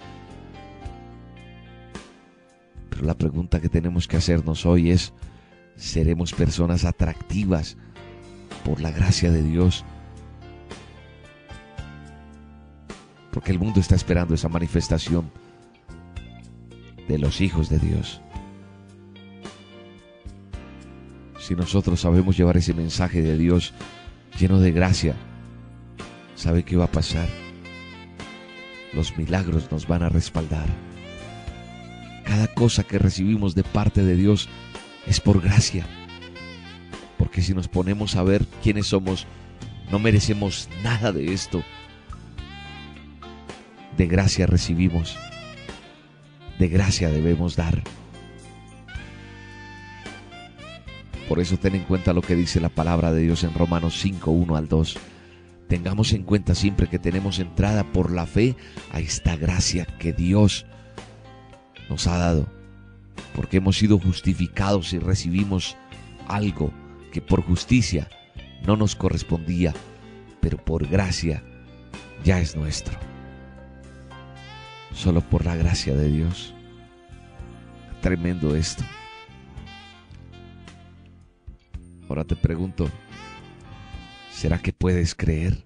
Pero 2.96 3.08
la 3.08 3.18
pregunta 3.18 3.60
que 3.60 3.68
tenemos 3.68 4.08
que 4.08 4.16
hacernos 4.16 4.64
hoy 4.64 4.90
es, 4.90 5.12
¿seremos 5.76 6.32
personas 6.32 6.86
atractivas 6.86 7.76
por 8.64 8.80
la 8.80 8.90
gracia 8.90 9.30
de 9.30 9.42
Dios? 9.42 9.84
Porque 13.32 13.52
el 13.52 13.58
mundo 13.58 13.80
está 13.80 13.94
esperando 13.94 14.34
esa 14.34 14.48
manifestación 14.48 15.30
de 17.06 17.18
los 17.18 17.42
hijos 17.42 17.68
de 17.68 17.78
Dios. 17.80 18.22
Si 21.38 21.54
nosotros 21.54 22.00
sabemos 22.00 22.34
llevar 22.38 22.56
ese 22.56 22.72
mensaje 22.72 23.20
de 23.20 23.36
Dios 23.36 23.74
lleno 24.38 24.58
de 24.58 24.72
gracia, 24.72 25.14
¿sabe 26.34 26.62
qué 26.62 26.76
va 26.76 26.84
a 26.84 26.90
pasar? 26.90 27.28
Los 28.94 29.18
milagros 29.18 29.70
nos 29.70 29.86
van 29.86 30.02
a 30.02 30.08
respaldar. 30.08 30.95
Cada 32.26 32.48
cosa 32.48 32.82
que 32.82 32.98
recibimos 32.98 33.54
de 33.54 33.62
parte 33.62 34.02
de 34.02 34.16
Dios 34.16 34.48
es 35.06 35.20
por 35.20 35.40
gracia. 35.40 35.86
Porque 37.16 37.40
si 37.40 37.54
nos 37.54 37.68
ponemos 37.68 38.16
a 38.16 38.24
ver 38.24 38.44
quiénes 38.62 38.88
somos, 38.88 39.26
no 39.92 40.00
merecemos 40.00 40.68
nada 40.82 41.12
de 41.12 41.32
esto. 41.32 41.62
De 43.96 44.06
gracia 44.08 44.46
recibimos. 44.46 45.16
De 46.58 46.68
gracia 46.68 47.10
debemos 47.10 47.54
dar. 47.54 47.84
Por 51.28 51.38
eso 51.38 51.56
ten 51.58 51.76
en 51.76 51.84
cuenta 51.84 52.12
lo 52.12 52.22
que 52.22 52.34
dice 52.34 52.60
la 52.60 52.68
palabra 52.68 53.12
de 53.12 53.22
Dios 53.22 53.44
en 53.44 53.54
Romanos 53.54 54.00
5, 54.00 54.32
1 54.32 54.56
al 54.56 54.68
2. 54.68 54.98
Tengamos 55.68 56.12
en 56.12 56.24
cuenta 56.24 56.56
siempre 56.56 56.88
que 56.88 56.98
tenemos 56.98 57.38
entrada 57.38 57.84
por 57.84 58.12
la 58.12 58.26
fe 58.26 58.56
a 58.92 58.98
esta 58.98 59.36
gracia 59.36 59.84
que 59.84 60.12
Dios 60.12 60.66
nos 61.88 62.06
ha 62.06 62.18
dado, 62.18 62.46
porque 63.34 63.58
hemos 63.58 63.76
sido 63.76 63.98
justificados 63.98 64.92
y 64.92 64.98
recibimos 64.98 65.76
algo 66.28 66.72
que 67.12 67.20
por 67.20 67.42
justicia 67.42 68.08
no 68.66 68.76
nos 68.76 68.96
correspondía, 68.96 69.74
pero 70.40 70.58
por 70.58 70.86
gracia 70.86 71.42
ya 72.24 72.40
es 72.40 72.56
nuestro. 72.56 72.98
Solo 74.92 75.20
por 75.20 75.44
la 75.44 75.56
gracia 75.56 75.94
de 75.94 76.10
Dios. 76.10 76.54
Tremendo 78.00 78.56
esto. 78.56 78.82
Ahora 82.08 82.24
te 82.24 82.36
pregunto, 82.36 82.88
¿será 84.30 84.58
que 84.58 84.72
puedes 84.72 85.14
creer? 85.14 85.64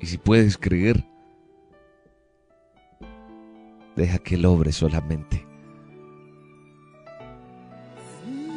Y 0.00 0.06
si 0.06 0.18
puedes 0.18 0.56
creer, 0.56 1.04
deja 3.96 4.18
que 4.18 4.34
Él 4.36 4.44
obre 4.46 4.72
solamente. 4.72 5.46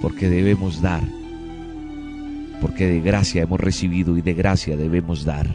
Porque 0.02 0.30
debemos 0.30 0.82
dar. 0.82 1.04
Porque 2.62 2.88
de 2.88 3.02
gracia 3.02 3.44
hemos 3.44 3.60
recibido 3.60 4.18
y 4.18 4.22
de 4.22 4.34
gracia 4.34 4.78
debemos 4.78 5.26
dar. 5.26 5.48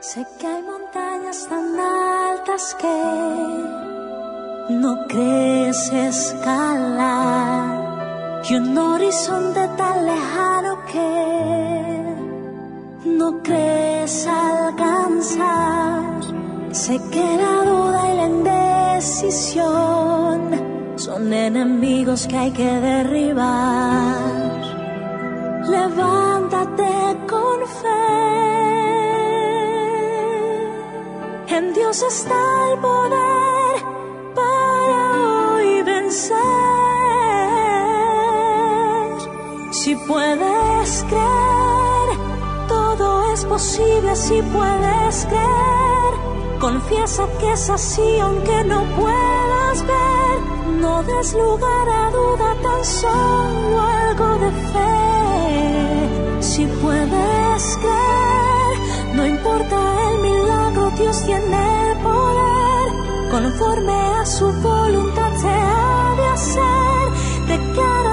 Sé 0.00 0.24
que 0.40 0.46
hay 0.46 0.62
montañas 0.62 1.46
tan 1.48 1.78
altas 1.78 2.76
que 2.80 3.78
no 4.74 5.06
crees 5.06 5.92
escalar 5.92 7.38
y 8.48 8.54
un 8.54 8.78
horizonte 8.78 9.68
tan 9.76 10.06
lejano 10.06 10.57
que 10.92 11.10
no 13.04 13.42
crees 13.42 14.26
alcanzar. 14.26 16.20
Sé 16.72 17.00
que 17.10 17.36
la 17.36 17.64
duda 17.64 18.12
y 18.12 18.16
la 18.16 18.26
indecisión 18.26 18.68
decisión. 18.98 20.38
Son 20.96 21.32
enemigos 21.32 22.26
que 22.26 22.36
hay 22.36 22.50
que 22.50 22.70
derribar. 22.90 24.60
Levántate 25.76 26.92
con 27.32 27.58
fe. 27.80 28.04
En 31.56 31.64
Dios 31.74 32.02
está 32.02 32.40
el 32.70 32.78
poder 32.80 33.76
para 34.38 35.00
hoy 35.52 35.82
vencer. 35.82 36.38
Si 39.70 39.94
puedes 40.10 40.47
creer, 41.08 42.08
todo 42.66 43.32
es 43.34 43.44
posible 43.44 44.16
si 44.16 44.40
puedes 44.42 45.26
creer. 45.26 46.12
Confiesa 46.60 47.26
que 47.38 47.52
es 47.52 47.70
así 47.70 48.18
aunque 48.20 48.64
no 48.64 48.82
puedas 48.96 49.82
ver. 49.86 50.36
No 50.80 51.02
des 51.02 51.34
lugar 51.34 51.88
a 51.88 52.10
duda, 52.10 52.48
tan 52.62 52.84
solo 52.84 53.80
algo 53.80 54.28
de 54.44 54.50
fe. 54.72 56.42
Si 56.42 56.66
puedes 56.82 57.78
creer, 57.82 58.74
no 59.14 59.26
importa 59.26 59.76
el 60.10 60.22
milagro, 60.22 60.90
Dios 60.92 61.22
tiene 61.24 61.96
poder. 62.02 62.86
Conforme 63.30 63.92
a 64.20 64.26
su 64.26 64.46
voluntad 64.62 65.32
se 65.36 65.48
ha 65.48 66.14
de 66.16 66.26
hacer. 66.36 67.06
Declárate 67.46 68.07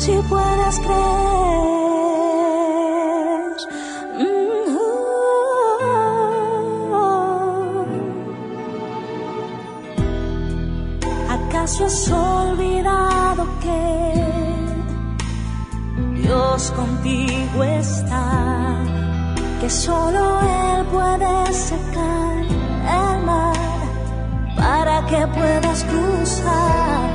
Si 0.00 0.12
puedes 0.30 0.80
creer. 0.80 0.96
Mm, 4.18 4.76
oh. 6.94 7.84
¿Acaso 11.28 11.84
has 11.84 12.10
olvidado 12.10 13.46
que 13.60 13.84
Dios 16.22 16.72
contigo 16.74 17.62
está? 17.62 18.78
Que 19.60 19.68
solo 19.68 20.40
Él 20.40 20.86
puede 20.86 21.52
secar 21.52 22.38
el 23.02 23.22
mar 23.26 23.54
para 24.56 25.04
que 25.04 25.26
puedas 25.26 25.84
cruzar. 25.84 27.10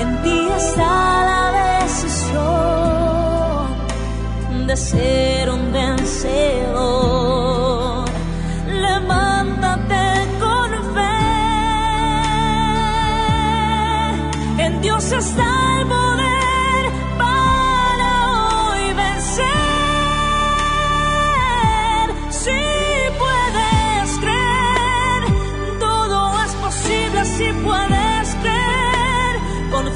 En 0.00 0.22
ti 0.22 0.48
está 0.56 1.24
la 1.28 1.40
decisión 1.90 3.66
de 4.66 4.76
ser 4.76 5.50
un 5.50 5.72
vencedor. 5.72 6.84
Levántate 8.68 10.04
con 10.42 10.70
fe. 10.94 11.16
En 14.64 14.72
Dios 14.82 15.04
está 15.12 15.69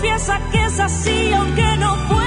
Confiesa 0.04 0.38
que 0.52 0.64
es 0.66 0.80
así 0.80 1.32
aunque 1.32 1.76
no 1.78 1.96
puedas 2.08 2.23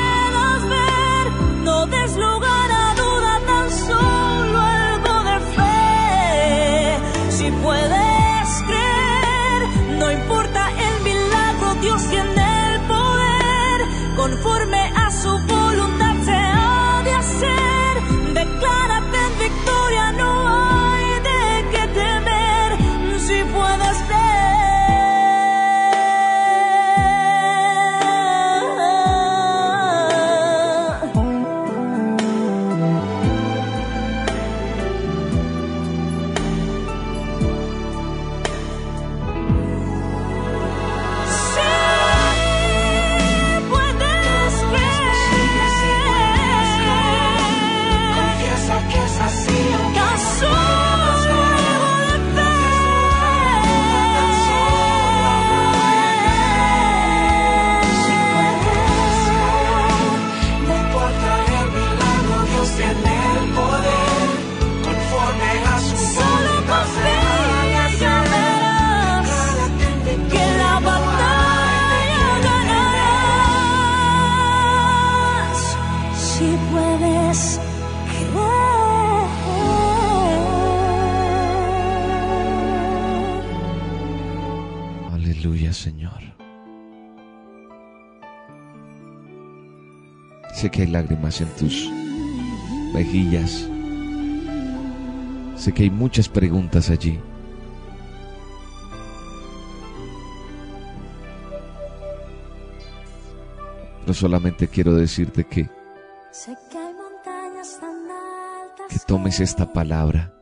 lágrimas 91.08 91.40
en 91.40 91.48
tus 91.56 91.90
mejillas. 92.94 93.70
Sé 95.56 95.74
que 95.74 95.84
hay 95.84 95.90
muchas 95.90 96.28
preguntas 96.28 96.90
allí. 96.90 97.20
Pero 104.02 104.14
solamente 104.14 104.68
quiero 104.68 104.94
decirte 104.96 105.46
que, 105.46 105.70
que 108.90 109.00
tomes 109.06 109.40
esta 109.40 109.72
palabra, 109.72 110.34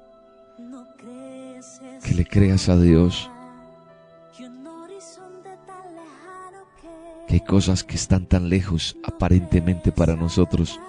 no 0.60 0.86
que 0.96 2.14
le 2.14 2.26
creas 2.26 2.70
a 2.70 2.78
Dios, 2.78 3.30
hay 7.36 7.42
cosas 7.42 7.84
que 7.84 7.96
están 7.96 8.28
tan 8.28 8.48
lejos 8.48 8.96
aparentemente 9.04 9.92
para 9.92 10.16
nosotros, 10.16 10.80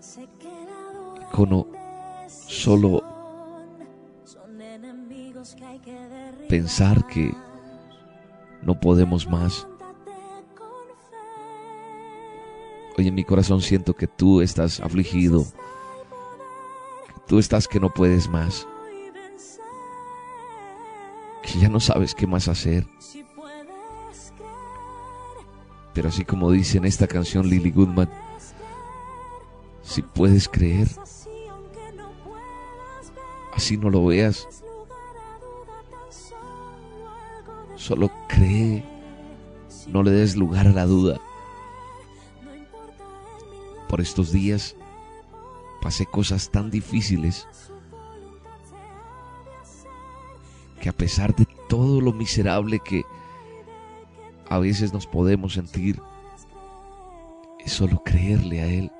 sé 0.00 0.28
que 0.40 0.48
la 0.48 0.90
duda 0.92 1.30
con 1.30 1.66
solo 2.26 3.04
pensar 6.48 7.06
que 7.06 7.32
no 8.62 8.80
podemos 8.80 9.28
más. 9.28 9.64
Hoy 12.98 13.06
en 13.06 13.14
mi 13.14 13.22
corazón 13.22 13.60
siento 13.60 13.94
que 13.94 14.08
tú 14.08 14.40
estás 14.40 14.80
afligido, 14.80 15.46
tú 17.28 17.38
estás 17.38 17.68
que 17.68 17.78
no 17.78 17.94
puedes 17.94 18.28
más, 18.28 18.66
que 21.44 21.60
ya 21.60 21.68
no 21.68 21.78
sabes 21.78 22.12
qué 22.16 22.26
más 22.26 22.48
hacer. 22.48 22.88
Pero 25.94 26.08
así 26.08 26.24
como 26.24 26.50
dice 26.50 26.78
en 26.78 26.84
esta 26.84 27.06
canción 27.06 27.48
Lily 27.48 27.70
Goodman, 27.70 28.10
si 29.82 30.02
puedes 30.02 30.48
creer, 30.48 30.88
así 33.52 33.76
no 33.76 33.90
lo 33.90 34.04
veas, 34.04 34.48
solo 37.76 38.10
cree, 38.28 38.84
no 39.86 40.02
le 40.02 40.10
des 40.10 40.36
lugar 40.36 40.66
a 40.66 40.72
la 40.72 40.84
duda. 40.84 41.20
Por 43.88 44.00
estos 44.00 44.32
días 44.32 44.74
pasé 45.80 46.06
cosas 46.06 46.50
tan 46.50 46.70
difíciles 46.70 47.46
que 50.80 50.88
a 50.88 50.92
pesar 50.92 51.36
de 51.36 51.46
todo 51.68 52.00
lo 52.00 52.12
miserable 52.12 52.80
que 52.80 53.04
a 54.48 54.58
veces 54.58 54.92
nos 54.92 55.06
podemos 55.06 55.54
sentir, 55.54 56.00
es 57.64 57.72
solo 57.72 58.02
creerle 58.04 58.62
a 58.62 58.66
Él, 58.66 58.92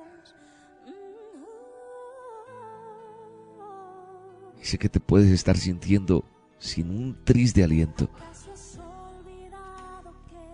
Sé 4.65 4.79
que 4.79 4.89
te 4.89 4.99
puedes 4.99 5.29
estar 5.29 5.55
sintiendo 5.57 6.25
sin 6.57 6.89
un 6.89 7.15
tris 7.23 7.53
de 7.53 7.63
aliento. 7.63 8.09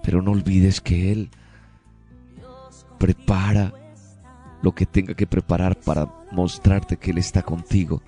Pero 0.04 0.22
no 0.22 0.32
olvides 0.32 0.82
que 0.82 1.14
Él 1.14 1.30
prepara 3.00 3.74
lo 4.62 4.76
que 4.76 4.86
tenga 4.86 5.14
que 5.14 5.26
preparar 5.26 5.80
para 5.80 6.14
mostrarte 6.30 6.98
que 6.98 7.12
Él 7.12 7.20
está 7.20 7.42
contigo. 7.42 8.02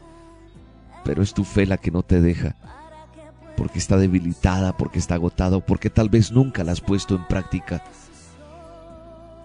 Pero 1.06 1.24
es 1.24 1.34
tu 1.34 1.46
fe 1.46 1.66
la 1.66 1.78
que 1.78 1.90
no 1.90 2.04
te 2.04 2.20
deja, 2.20 2.58
porque 3.64 3.80
está 3.80 3.96
debilitada, 3.96 4.76
porque 4.76 5.00
está 5.00 5.16
agotado, 5.16 5.62
porque 5.62 5.90
tal 5.90 6.10
vez 6.10 6.34
nunca 6.34 6.66
la 6.66 6.74
has 6.74 6.82
puesto 6.82 7.16
en 7.16 7.24
práctica. 7.24 7.82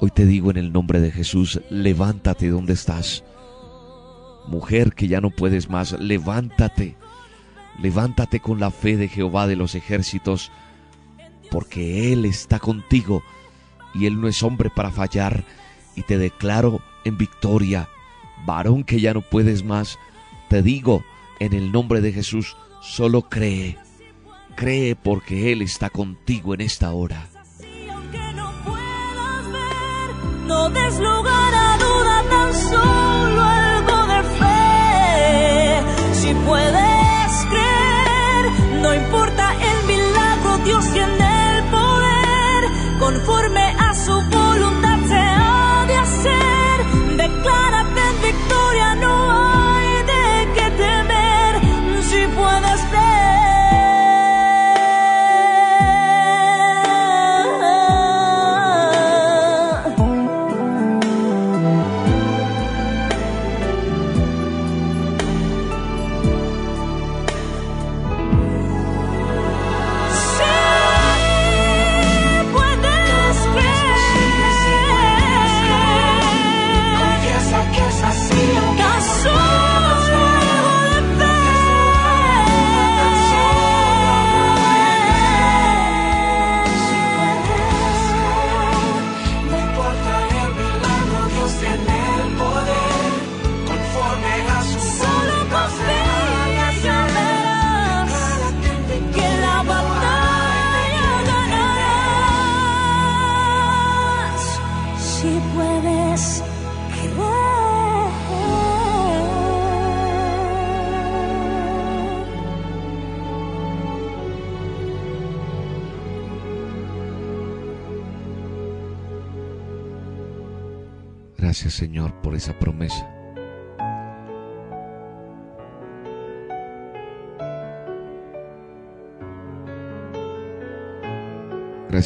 Hoy 0.00 0.10
te 0.10 0.26
digo 0.26 0.50
en 0.50 0.56
el 0.56 0.72
nombre 0.72 1.00
de 1.00 1.12
Jesús, 1.12 1.60
levántate 1.70 2.48
donde 2.48 2.72
estás. 2.72 3.22
Mujer 4.48 4.94
que 4.94 5.06
ya 5.06 5.20
no 5.20 5.30
puedes 5.30 5.70
más, 5.70 5.92
levántate. 6.00 6.96
Levántate 7.80 8.40
con 8.40 8.58
la 8.58 8.72
fe 8.72 8.96
de 8.96 9.06
Jehová 9.06 9.46
de 9.46 9.54
los 9.54 9.76
ejércitos, 9.76 10.50
porque 11.48 12.12
Él 12.12 12.24
está 12.24 12.58
contigo 12.58 13.22
y 13.94 14.06
Él 14.06 14.20
no 14.20 14.26
es 14.26 14.42
hombre 14.42 14.68
para 14.68 14.90
fallar. 14.90 15.44
Y 15.94 16.02
te 16.02 16.18
declaro 16.18 16.80
en 17.04 17.16
victoria, 17.18 17.88
varón 18.44 18.82
que 18.82 19.00
ya 19.00 19.14
no 19.14 19.20
puedes 19.20 19.62
más, 19.62 19.96
te 20.48 20.60
digo 20.60 21.04
en 21.38 21.52
el 21.52 21.70
nombre 21.70 22.00
de 22.00 22.12
Jesús, 22.12 22.56
solo 22.82 23.22
cree, 23.22 23.78
cree 24.58 24.96
porque 24.96 25.52
Él 25.52 25.62
está 25.62 25.88
contigo 25.88 26.52
en 26.52 26.62
esta 26.62 26.92
hora. 26.92 27.28
No 30.46 30.68
des 30.70 30.98
lugar 30.98 31.52
a 31.54 31.78
duda, 31.86 32.16
tan 32.28 32.54
solo 32.54 33.42
algo 33.42 33.98
de 34.12 34.20
fe. 34.40 34.54
Si 36.20 36.34
puedes 36.34 37.30
creer, 37.52 38.80
no 38.82 38.94
importa 38.94 39.54
el 39.70 39.86
milagro, 39.86 40.58
Dios 40.64 40.92
tiene 40.92 41.58
el 41.58 41.64
poder. 41.70 42.98
Conforme 42.98 43.67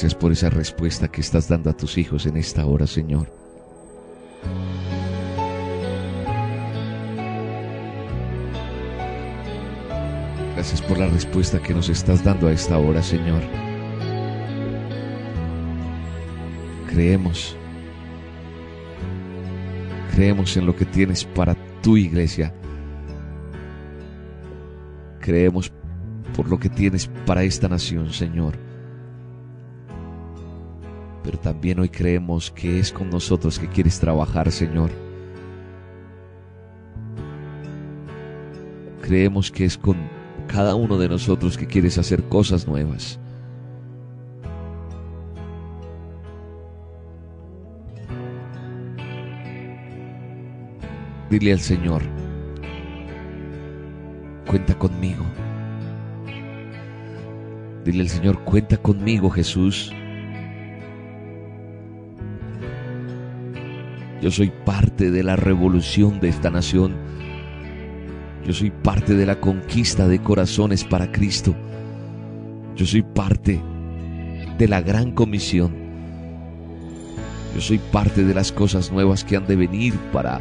Gracias 0.02 0.20
por 0.20 0.32
esa 0.32 0.50
respuesta 0.50 1.06
que 1.06 1.20
estás 1.20 1.46
dando 1.46 1.70
a 1.70 1.76
tus 1.76 1.96
hijos 1.96 2.26
en 2.26 2.36
esta 2.36 2.66
hora, 2.66 2.88
Señor. 2.88 3.32
Gracias 10.56 10.82
por 10.82 10.98
la 10.98 11.06
respuesta 11.06 11.62
que 11.62 11.72
nos 11.72 11.88
estás 11.88 12.24
dando 12.24 12.48
a 12.48 12.52
esta 12.52 12.78
hora, 12.78 13.00
Señor. 13.00 13.42
Creemos. 16.90 17.56
Creemos 20.16 20.56
en 20.56 20.66
lo 20.66 20.74
que 20.74 20.84
tienes 20.84 21.24
para 21.24 21.54
tu 21.80 21.96
iglesia. 21.96 22.52
Creemos 25.20 25.70
por 26.34 26.48
lo 26.48 26.58
que 26.58 26.68
tienes 26.68 27.06
para 27.24 27.44
esta 27.44 27.68
nación, 27.68 28.12
Señor. 28.12 28.71
Pero 31.22 31.38
también 31.38 31.78
hoy 31.78 31.88
creemos 31.88 32.50
que 32.50 32.78
es 32.78 32.92
con 32.92 33.08
nosotros 33.10 33.58
que 33.58 33.68
quieres 33.68 34.00
trabajar, 34.00 34.50
Señor. 34.50 34.90
Creemos 39.00 39.50
que 39.50 39.64
es 39.64 39.78
con 39.78 39.96
cada 40.48 40.74
uno 40.74 40.98
de 40.98 41.08
nosotros 41.08 41.56
que 41.56 41.66
quieres 41.66 41.98
hacer 41.98 42.24
cosas 42.24 42.66
nuevas. 42.66 43.18
Dile 51.30 51.52
al 51.52 51.60
Señor, 51.60 52.02
cuenta 54.46 54.78
conmigo. 54.78 55.24
Dile 57.84 58.02
al 58.02 58.08
Señor, 58.08 58.44
cuenta 58.44 58.76
conmigo 58.76 59.30
Jesús. 59.30 59.92
Yo 64.22 64.30
soy 64.30 64.52
parte 64.64 65.10
de 65.10 65.24
la 65.24 65.34
revolución 65.34 66.20
de 66.20 66.28
esta 66.28 66.48
nación. 66.48 66.94
Yo 68.46 68.52
soy 68.52 68.70
parte 68.70 69.14
de 69.14 69.26
la 69.26 69.40
conquista 69.40 70.06
de 70.06 70.22
corazones 70.22 70.84
para 70.84 71.10
Cristo. 71.10 71.56
Yo 72.76 72.86
soy 72.86 73.02
parte 73.02 73.60
de 74.58 74.68
la 74.68 74.80
gran 74.80 75.10
comisión. 75.10 75.74
Yo 77.52 77.60
soy 77.60 77.78
parte 77.78 78.22
de 78.22 78.32
las 78.32 78.52
cosas 78.52 78.92
nuevas 78.92 79.24
que 79.24 79.36
han 79.36 79.48
de 79.48 79.56
venir 79.56 79.94
para 80.12 80.40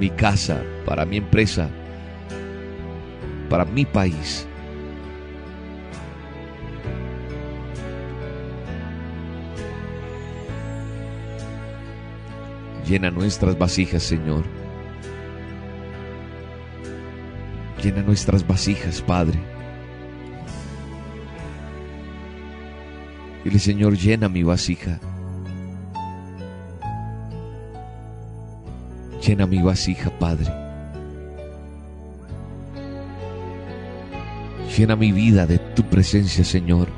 mi 0.00 0.10
casa, 0.10 0.60
para 0.84 1.04
mi 1.06 1.18
empresa, 1.18 1.70
para 3.48 3.64
mi 3.64 3.84
país. 3.84 4.47
Llena 12.88 13.10
nuestras 13.10 13.58
vasijas, 13.58 14.02
Señor. 14.02 14.44
Llena 17.82 18.00
nuestras 18.00 18.46
vasijas, 18.46 19.02
Padre. 19.02 19.38
Dile, 23.44 23.58
Señor, 23.58 23.94
llena 23.94 24.30
mi 24.30 24.42
vasija. 24.42 24.98
Llena 29.26 29.46
mi 29.46 29.60
vasija, 29.60 30.10
Padre. 30.18 30.50
Llena 34.78 34.96
mi 34.96 35.12
vida 35.12 35.46
de 35.46 35.58
tu 35.58 35.82
presencia, 35.82 36.42
Señor. 36.42 36.88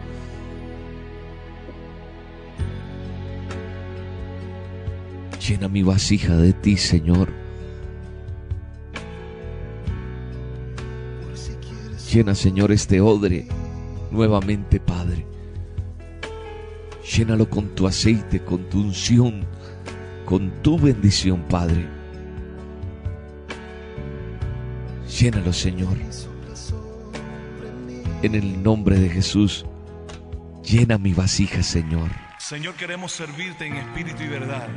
Llena 5.51 5.67
mi 5.67 5.83
vasija 5.83 6.37
de 6.37 6.53
ti, 6.53 6.77
Señor. 6.77 7.29
Llena, 12.13 12.37
Señor, 12.37 12.71
este 12.71 13.01
odre 13.01 13.49
nuevamente, 14.13 14.79
Padre. 14.79 15.27
Llénalo 17.03 17.51
con 17.51 17.75
tu 17.75 17.89
aceite, 17.89 18.45
con 18.45 18.69
tu 18.69 18.79
unción, 18.79 19.45
con 20.25 20.53
tu 20.63 20.79
bendición, 20.79 21.43
Padre. 21.49 21.89
Llénalo, 25.19 25.53
Señor. 25.53 25.97
En 28.23 28.37
el 28.37 28.63
nombre 28.63 29.01
de 29.01 29.09
Jesús, 29.09 29.67
llena 30.63 30.97
mi 30.97 31.13
vasija, 31.13 31.65
Señor. 31.65 32.09
Señor, 32.39 32.77
queremos 32.77 33.11
servirte 33.11 33.67
en 33.67 33.75
espíritu 33.75 34.23
y 34.23 34.29
verdad. 34.29 34.69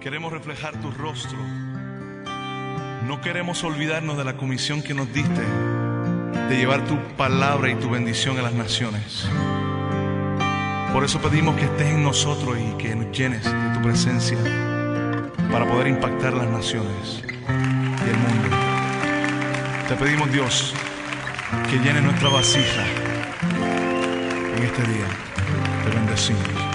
Queremos 0.00 0.32
reflejar 0.32 0.80
tu 0.80 0.92
rostro. 0.92 1.38
No 3.06 3.20
queremos 3.20 3.64
olvidarnos 3.64 4.16
de 4.16 4.24
la 4.24 4.36
comisión 4.36 4.80
que 4.80 4.94
nos 4.94 5.12
diste 5.12 5.42
de 6.48 6.56
llevar 6.56 6.84
tu 6.86 6.96
palabra 7.16 7.70
y 7.70 7.74
tu 7.74 7.90
bendición 7.90 8.38
a 8.38 8.42
las 8.42 8.52
naciones. 8.52 9.28
Por 10.92 11.04
eso 11.04 11.20
pedimos 11.20 11.56
que 11.56 11.64
estés 11.64 11.88
en 11.88 12.04
nosotros 12.04 12.56
y 12.58 12.76
que 12.78 12.94
nos 12.94 13.16
llenes 13.16 13.44
de 13.44 13.74
tu 13.74 13.82
presencia 13.82 14.38
para 15.50 15.68
poder 15.68 15.88
impactar 15.88 16.32
las 16.32 16.48
naciones 16.48 17.24
y 17.26 18.08
el 18.08 18.18
mundo. 18.18 18.56
Te 19.88 19.96
pedimos, 19.96 20.30
Dios, 20.30 20.74
que 21.70 21.78
llene 21.78 22.00
nuestra 22.02 22.28
vasija 22.28 22.84
en 24.56 24.62
este 24.62 24.82
día. 24.82 25.06
Te 25.84 25.90
bendecimos. 25.90 26.67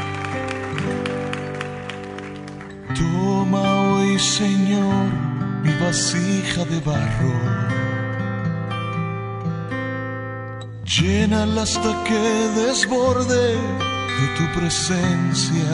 Toma 2.95 3.61
hoy, 3.61 4.19
Señor, 4.19 5.05
mi 5.63 5.73
vasija 5.83 6.63
de 6.65 6.79
barro. 6.81 7.73
Llénala 10.85 11.63
hasta 11.63 12.03
que 12.03 12.21
desborde 12.61 13.55
de 14.19 14.27
tu 14.37 14.59
presencia. 14.59 15.71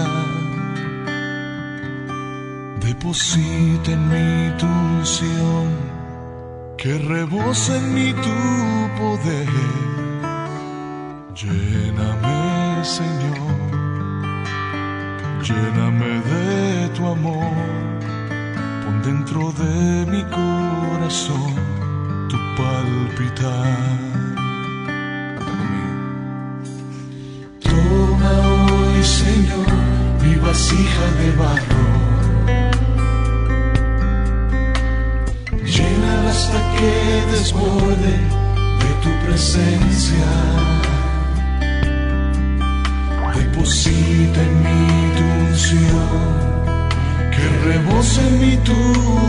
Deposita 2.80 3.92
en 3.92 4.04
mí 4.12 4.58
tu 4.58 4.66
unción, 4.66 5.68
que 6.78 6.98
rebose 7.00 7.76
en 7.78 7.94
mí 7.94 8.14
tu 8.14 8.38
poder. 9.00 9.50
Lléname, 11.36 12.84
Señor, 12.84 13.72
lléname 15.44 16.22
de 16.30 16.49
tu 17.00 17.08
amor, 17.08 17.54
pon 18.84 19.02
dentro 19.02 19.54
de 19.62 20.06
mi 20.12 20.22
corazón 20.38 21.54
tu 22.30 22.38
palpitar. 22.58 23.98
Toma 27.64 28.34
hoy, 28.52 29.04
Señor, 29.04 29.72
mi 30.22 30.36
vasija 30.46 31.06
de 31.20 31.30
barro. 31.42 31.88
Llénala 35.74 36.32
hasta 36.32 36.60
que 36.74 36.92
desborde 37.32 38.14
de 38.82 38.90
tu 39.04 39.12
presencia. 39.26 39.79
Rebose 48.00 48.22
en 48.22 48.40
mí 48.40 49.29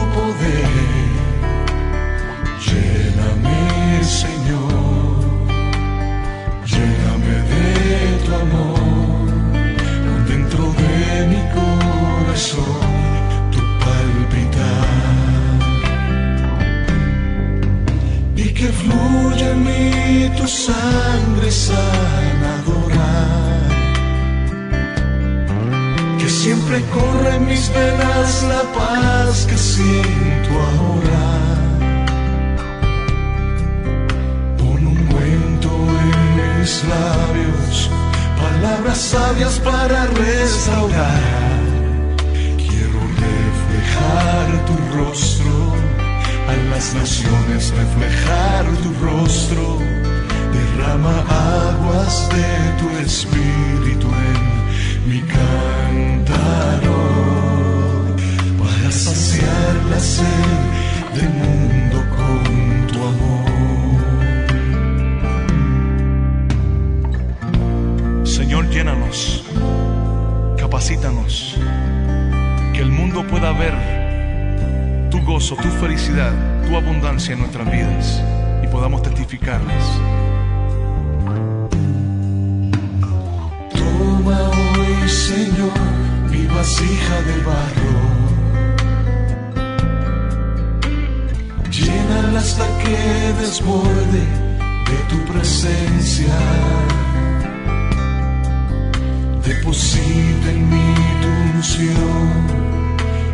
Deposita 99.44 100.50
en 100.50 100.68
mí 100.70 100.94
tu 101.22 101.56
unción, 101.56 102.28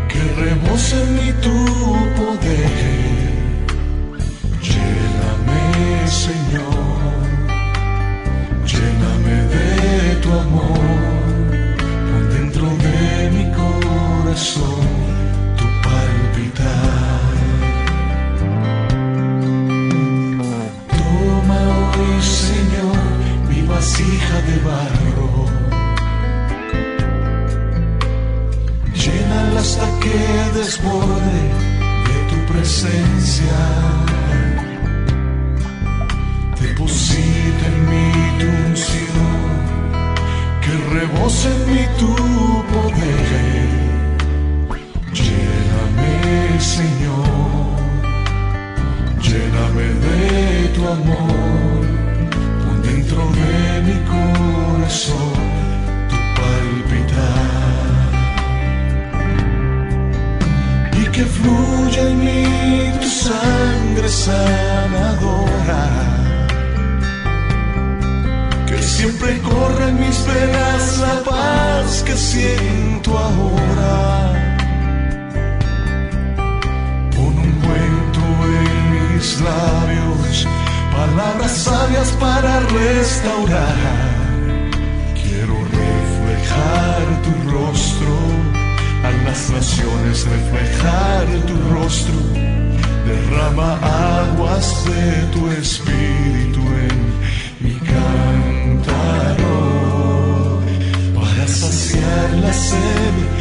que 0.08 0.20
rebose 0.40 1.02
en 1.02 1.14
mí 1.16 1.32
tu 1.42 1.58
poder. 2.16 2.70
Lléname, 4.68 6.06
Señor, 6.06 7.00
lléname 8.72 9.36
de 9.54 10.16
tu 10.22 10.32
amor, 10.32 10.80
pon 12.06 12.24
dentro 12.36 12.66
de 12.84 13.30
mi 13.36 13.44
corazón 13.52 14.86
tu 15.58 15.64
palpitar. 15.82 17.34
Toma 20.88 21.60
hoy, 21.98 22.22
Señor, 22.22 23.02
mi 23.48 23.60
vasija 23.66 24.36
de 24.42 24.56
barro. 24.60 25.05
Hasta 29.66 29.88
que 29.98 30.58
desborde 30.58 31.40
de 32.08 32.18
tu 32.30 32.52
presencia. 32.52 33.58
Deposita 36.60 37.64
en 37.72 37.78
mí 37.90 38.10
tu 38.38 38.48
unción, 38.70 39.34
que 40.62 40.72
rebose 40.94 41.48
en 41.54 41.60
mí 41.68 41.84
tu 42.00 42.12
poder. 42.74 43.68
Lléname, 45.20 46.60
Señor, 46.76 47.76
lléname 49.26 49.86
de 50.04 50.68
tu 50.74 50.82
amor, 50.96 51.82
pon 52.62 52.82
dentro 52.82 53.20
de 53.38 53.82
mi 53.86 53.96
corazón 54.14 55.38
tu 56.08 56.16
palpitar. 56.38 57.55
Que 61.16 61.24
fluya 61.24 62.02
en 62.10 62.18
mí 62.26 62.92
tu 63.00 63.08
sangre 63.08 64.06
sanadora 64.06 65.84
que 68.66 68.82
siempre 68.82 69.38
corre 69.38 69.88
en 69.88 69.98
mis 69.98 70.18
venas 70.26 70.98
la 70.98 71.16
paz 71.30 72.02
que 72.06 72.14
siento 72.14 73.16
ahora. 73.16 73.94
Pon 77.14 77.34
un 77.46 77.52
cuento 77.64 78.22
en 78.60 79.16
mis 79.16 79.40
labios, 79.40 80.46
palabras 80.92 81.52
sabias 81.52 82.10
para 82.20 82.60
restaurar. 82.60 83.76
Quiero 85.14 85.56
reflejar 85.82 87.04
tu 87.24 87.32
rostro, 87.52 88.14
las 89.26 89.50
naciones 89.50 90.24
reflejar 90.24 91.26
tu 91.46 91.56
rostro. 91.74 92.14
Derrama 93.06 93.70
aguas 94.22 94.84
de 94.84 95.10
tu 95.32 95.48
espíritu 95.50 96.60
en 96.86 96.96
mi 97.60 97.74
cántaro 97.92 99.56
para 101.14 101.46
saciar 101.46 102.28
la 102.44 102.52
sed 102.52 103.35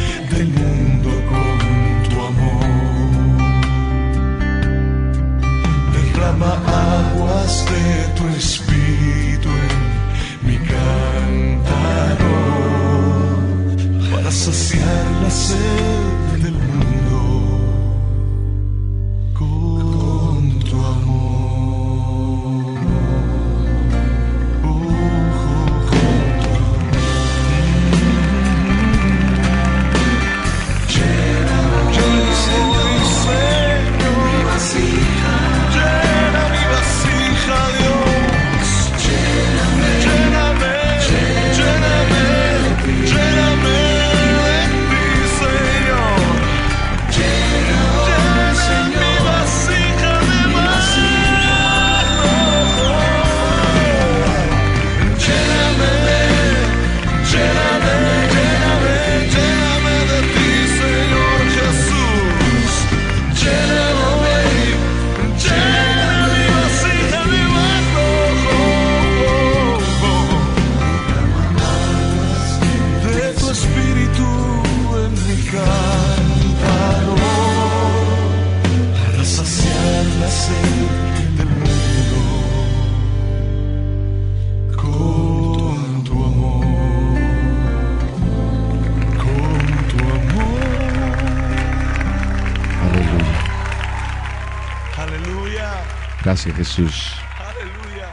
Gracias 96.46 96.56
Jesús. 96.68 97.12
aleluya. 97.38 98.08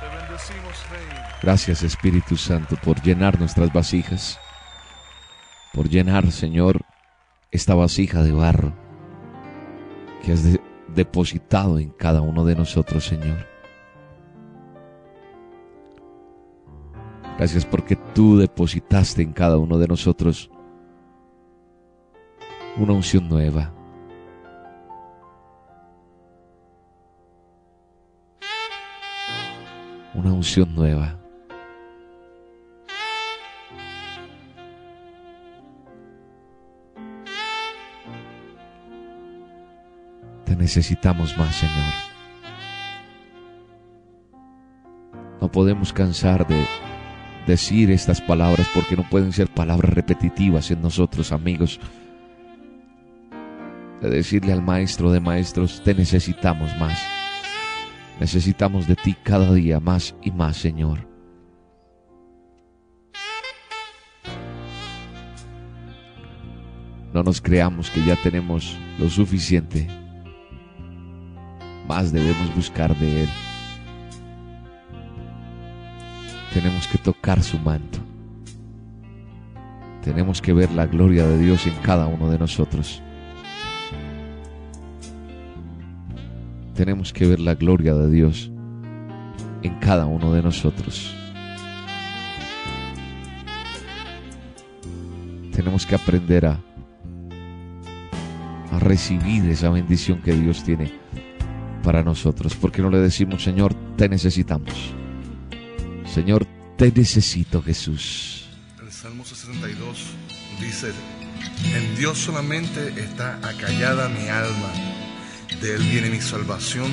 Te 0.00 0.16
bendecimos, 0.16 0.90
Rey. 0.90 1.18
Gracias 1.42 1.82
Espíritu 1.82 2.36
Santo 2.36 2.76
por 2.76 3.00
llenar 3.02 3.38
nuestras 3.38 3.72
vasijas. 3.72 4.38
Por 5.72 5.88
llenar, 5.88 6.30
Señor, 6.32 6.80
esta 7.50 7.74
vasija 7.74 8.22
de 8.22 8.32
barro 8.32 8.72
que 10.22 10.32
has 10.32 10.42
de- 10.44 10.60
depositado 10.88 11.78
en 11.78 11.90
cada 11.90 12.20
uno 12.20 12.44
de 12.44 12.56
nosotros, 12.56 13.04
Señor. 13.04 13.46
Gracias 17.36 17.66
porque 17.66 17.96
tú 17.96 18.38
depositaste 18.38 19.20
en 19.22 19.32
cada 19.32 19.58
uno 19.58 19.76
de 19.78 19.86
nosotros 19.88 20.50
una 22.78 22.94
unción 22.94 23.28
nueva. 23.28 23.72
Una 30.26 30.34
unción 30.34 30.74
nueva. 30.74 31.16
Te 40.44 40.56
necesitamos 40.56 41.38
más, 41.38 41.54
Señor. 41.54 41.76
No 45.40 45.52
podemos 45.52 45.92
cansar 45.92 46.44
de 46.48 46.66
decir 47.46 47.92
estas 47.92 48.20
palabras 48.20 48.66
porque 48.74 48.96
no 48.96 49.08
pueden 49.08 49.32
ser 49.32 49.46
palabras 49.46 49.94
repetitivas 49.94 50.72
en 50.72 50.82
nosotros, 50.82 51.30
amigos. 51.30 51.78
De 54.00 54.10
decirle 54.10 54.52
al 54.52 54.62
Maestro 54.62 55.12
de 55.12 55.20
Maestros, 55.20 55.80
te 55.84 55.94
necesitamos 55.94 56.76
más. 56.80 56.98
Necesitamos 58.20 58.86
de 58.86 58.96
ti 58.96 59.14
cada 59.22 59.52
día 59.52 59.78
más 59.78 60.14
y 60.22 60.30
más, 60.30 60.56
Señor. 60.56 61.06
No 67.12 67.22
nos 67.22 67.40
creamos 67.40 67.90
que 67.90 68.04
ya 68.04 68.16
tenemos 68.16 68.76
lo 68.98 69.08
suficiente. 69.08 69.86
Más 71.88 72.12
debemos 72.12 72.54
buscar 72.54 72.94
de 72.96 73.22
Él. 73.22 73.28
Tenemos 76.52 76.86
que 76.88 76.98
tocar 76.98 77.42
su 77.42 77.58
manto. 77.58 77.98
Tenemos 80.02 80.40
que 80.40 80.52
ver 80.52 80.70
la 80.72 80.86
gloria 80.86 81.26
de 81.26 81.38
Dios 81.38 81.66
en 81.66 81.74
cada 81.82 82.06
uno 82.06 82.30
de 82.30 82.38
nosotros. 82.38 83.02
Tenemos 86.76 87.12
que 87.12 87.26
ver 87.26 87.40
la 87.40 87.54
gloria 87.54 87.94
de 87.94 88.10
Dios 88.10 88.50
en 89.62 89.78
cada 89.80 90.04
uno 90.04 90.32
de 90.32 90.42
nosotros. 90.42 91.14
Tenemos 95.52 95.86
que 95.86 95.94
aprender 95.94 96.46
a, 96.46 96.60
recibir 98.78 99.42
esa 99.50 99.70
bendición 99.70 100.20
que 100.20 100.32
Dios 100.32 100.62
tiene 100.62 100.92
para 101.82 102.02
nosotros. 102.02 102.54
Porque 102.54 102.82
no 102.82 102.90
le 102.90 102.98
decimos, 102.98 103.42
Señor, 103.42 103.74
te 103.96 104.08
necesitamos. 104.08 104.94
Señor, 106.04 106.46
te 106.76 106.92
necesito, 106.92 107.62
Jesús. 107.62 108.48
El 108.82 108.92
Salmo 108.92 109.24
62 109.24 110.04
dice, 110.60 110.92
en 111.74 111.96
Dios 111.96 112.18
solamente 112.18 112.88
está 113.00 113.36
acallada 113.36 114.10
mi 114.10 114.28
alma, 114.28 114.72
de 115.60 115.74
Él 115.74 115.82
viene 115.82 116.10
mi 116.10 116.20
salvación, 116.20 116.90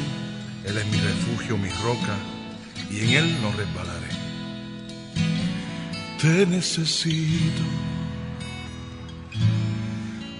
Él 0.66 0.78
es 0.78 0.86
mi 0.86 0.98
refugio, 0.98 1.58
mi 1.58 1.70
roca, 1.70 2.16
y 2.90 3.00
en 3.00 3.10
Él 3.10 3.42
no 3.42 3.52
resbalaré. 3.52 4.14
Te 6.22 6.46
necesito, 6.46 7.64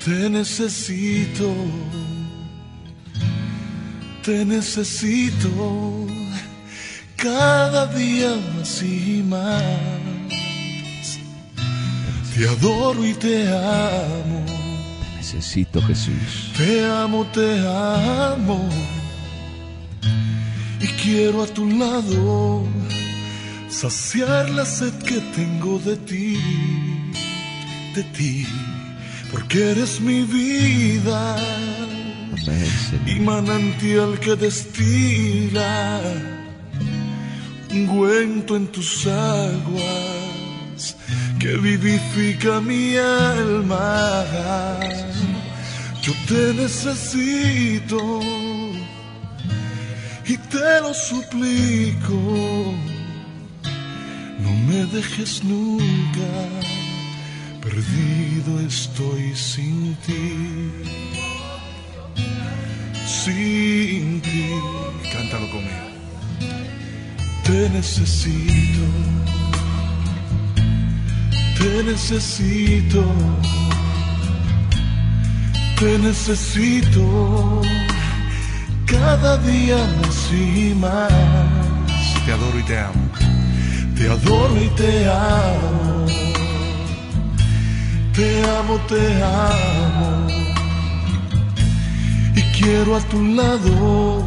te 0.04 0.30
necesito, 0.30 1.54
te 4.24 4.46
necesito 4.46 6.08
cada 7.24 7.88
día 7.88 8.36
más 8.56 8.84
y 8.84 9.24
más. 9.28 9.64
Te 12.36 12.48
adoro 12.48 13.06
y 13.06 13.14
te 13.14 13.48
amo, 13.48 14.46
necesito, 15.34 15.82
Jesús. 15.82 16.52
te 16.58 16.86
amo, 16.86 17.26
te 17.34 17.60
amo. 17.68 18.70
Y 20.80 20.88
quiero 21.02 21.44
a 21.44 21.48
tu 21.48 21.66
lado 21.66 22.66
saciar 23.70 24.50
la 24.50 24.66
sed 24.66 24.94
que 25.04 25.20
tengo 25.36 25.80
de 25.80 25.98
ti, 25.98 26.38
de 27.96 28.04
ti, 28.04 28.46
porque 29.32 29.72
eres 29.72 30.00
mi 30.02 30.24
vida 30.24 31.36
Amén, 31.36 32.68
y 33.06 33.12
Señor. 33.14 33.22
manantial 33.22 34.20
que 34.20 34.36
destila 34.36 36.02
ungüento 37.72 38.56
en 38.56 38.68
tus 38.68 39.08
aguas 39.08 40.13
que 41.44 41.58
vivifica 41.58 42.62
mi 42.62 42.96
alma. 42.96 44.34
Yo 46.02 46.14
te 46.30 46.54
necesito 46.54 47.98
y 50.26 50.38
te 50.54 50.70
lo 50.84 50.94
suplico. 50.94 52.20
No 54.44 54.52
me 54.68 54.86
dejes 54.86 55.44
nunca, 55.44 56.32
perdido 57.62 58.52
estoy 58.66 59.36
sin 59.36 59.96
ti. 60.06 60.26
sin 63.06 64.22
ti. 64.22 64.46
Cántalo 65.12 65.48
conmigo. 65.52 65.88
Te 67.44 67.70
necesito, 67.70 68.86
te 71.64 71.84
necesito, 71.84 73.04
te 75.80 75.98
necesito. 75.98 77.62
Cada 78.86 79.38
día 79.38 79.78
más 80.02 80.32
y 80.32 80.76
más. 80.76 81.12
Te 82.26 82.34
adoro 82.34 82.60
y 82.60 82.64
te 82.64 82.80
amo. 82.80 83.04
Te 83.96 84.10
adoro 84.10 84.58
y 84.62 84.68
te 84.70 85.06
amo, 85.08 86.06
te 88.14 88.28
amo, 88.58 88.76
te 88.90 89.24
amo, 89.24 90.28
y 92.36 92.42
quiero 92.58 92.98
a 92.98 93.00
tu 93.02 93.24
lado 93.24 94.24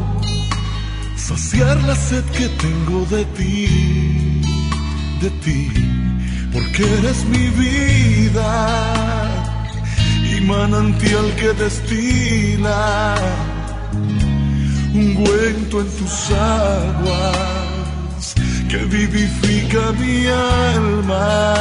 saciar 1.15 1.77
la 1.83 1.95
sed 1.95 2.23
que 2.37 2.47
tengo 2.47 3.05
de 3.11 3.25
ti, 3.37 4.41
de 5.21 5.29
ti, 5.43 5.69
porque 6.51 6.83
eres 6.99 7.25
mi 7.25 7.49
vida 7.49 8.51
y 10.23 10.41
manantial 10.41 11.33
que 11.35 11.53
destila 11.53 13.15
ungüento 14.93 15.81
en 15.81 15.89
tus 15.97 16.31
aguas 16.31 17.67
que 18.69 18.77
vivifica 18.77 19.91
mi 19.93 20.27
alma. 20.27 21.53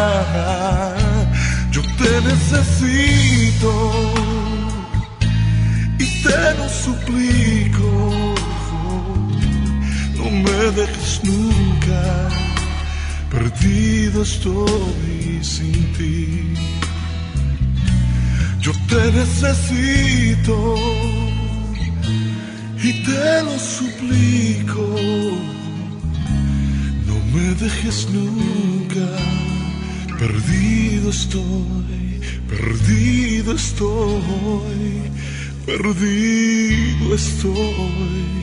Yo 1.71 1.83
te 1.83 2.21
necesito 2.23 3.73
y 5.99 6.23
te 6.23 6.55
lo 6.59 6.69
suplico 6.69 8.37
no 10.17 10.31
me 10.31 10.71
dejes 10.73 11.21
nunca, 11.23 12.29
perdido 13.37 14.23
estoy 14.23 15.39
sin 15.43 15.77
ti. 15.97 16.55
Yo 18.65 18.73
te 18.89 19.03
necesito 19.13 20.57
y 22.83 22.91
te 23.07 23.43
lo 23.47 23.55
suplico, 23.59 24.87
no 27.09 27.17
me 27.35 27.47
dejes 27.63 28.09
nunca, 28.19 29.09
perdido 30.19 31.11
estoy, 31.11 32.21
perdido 32.49 33.55
estoy, 33.55 34.89
perdido 35.67 37.15
estoy. 37.15 38.37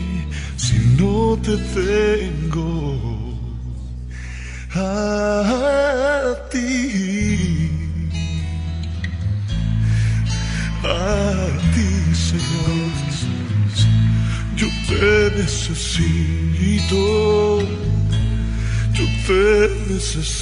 Si 0.55 0.77
no 0.97 1.37
te 1.45 1.57
tengo 1.79 2.82
a 4.75 6.35
ti, 6.49 7.69
a 10.83 11.47
ti, 11.73 12.15
Señor 12.15 12.91
Yo 14.55 14.67
te 14.87 15.31
necesito, 15.37 17.01
yo 18.93 19.05
te 19.27 19.69
necesito. 19.93 20.33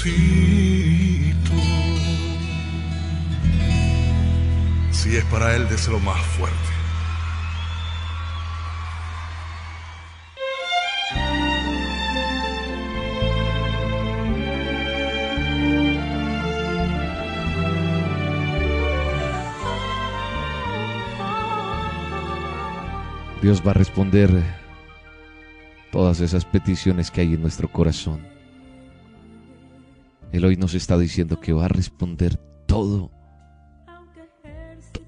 Si 4.92 5.18
es 5.18 5.26
para 5.26 5.56
Él, 5.56 5.68
lo 5.90 6.00
más 6.00 6.22
fuerte. 6.38 6.71
Dios 23.42 23.64
va 23.66 23.72
a 23.72 23.74
responder 23.74 24.30
todas 25.92 26.20
esas 26.22 26.46
peticiones 26.46 27.10
que 27.10 27.22
hay 27.22 27.34
en 27.34 27.42
nuestro 27.42 27.72
corazón. 27.72 28.22
Él 30.32 30.46
hoy 30.46 30.58
nos 30.58 30.76
está 30.76 30.98
diciendo 30.98 31.40
que 31.40 31.52
va 31.52 31.66
a 31.66 31.70
responder 31.70 32.38
todo, 32.68 33.12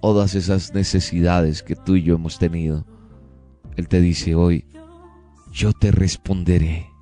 todas 0.01 0.33
esas 0.35 0.73
necesidades 0.73 1.61
que 1.61 1.75
tú 1.75 1.95
y 1.95 2.03
yo 2.03 2.15
hemos 2.15 2.39
tenido. 2.39 2.85
Él 3.75 3.87
te 3.87 4.01
dice 4.01 4.33
hoy, 4.35 4.65
yo 5.51 5.71
te 5.71 5.91
responderé. 5.91 6.92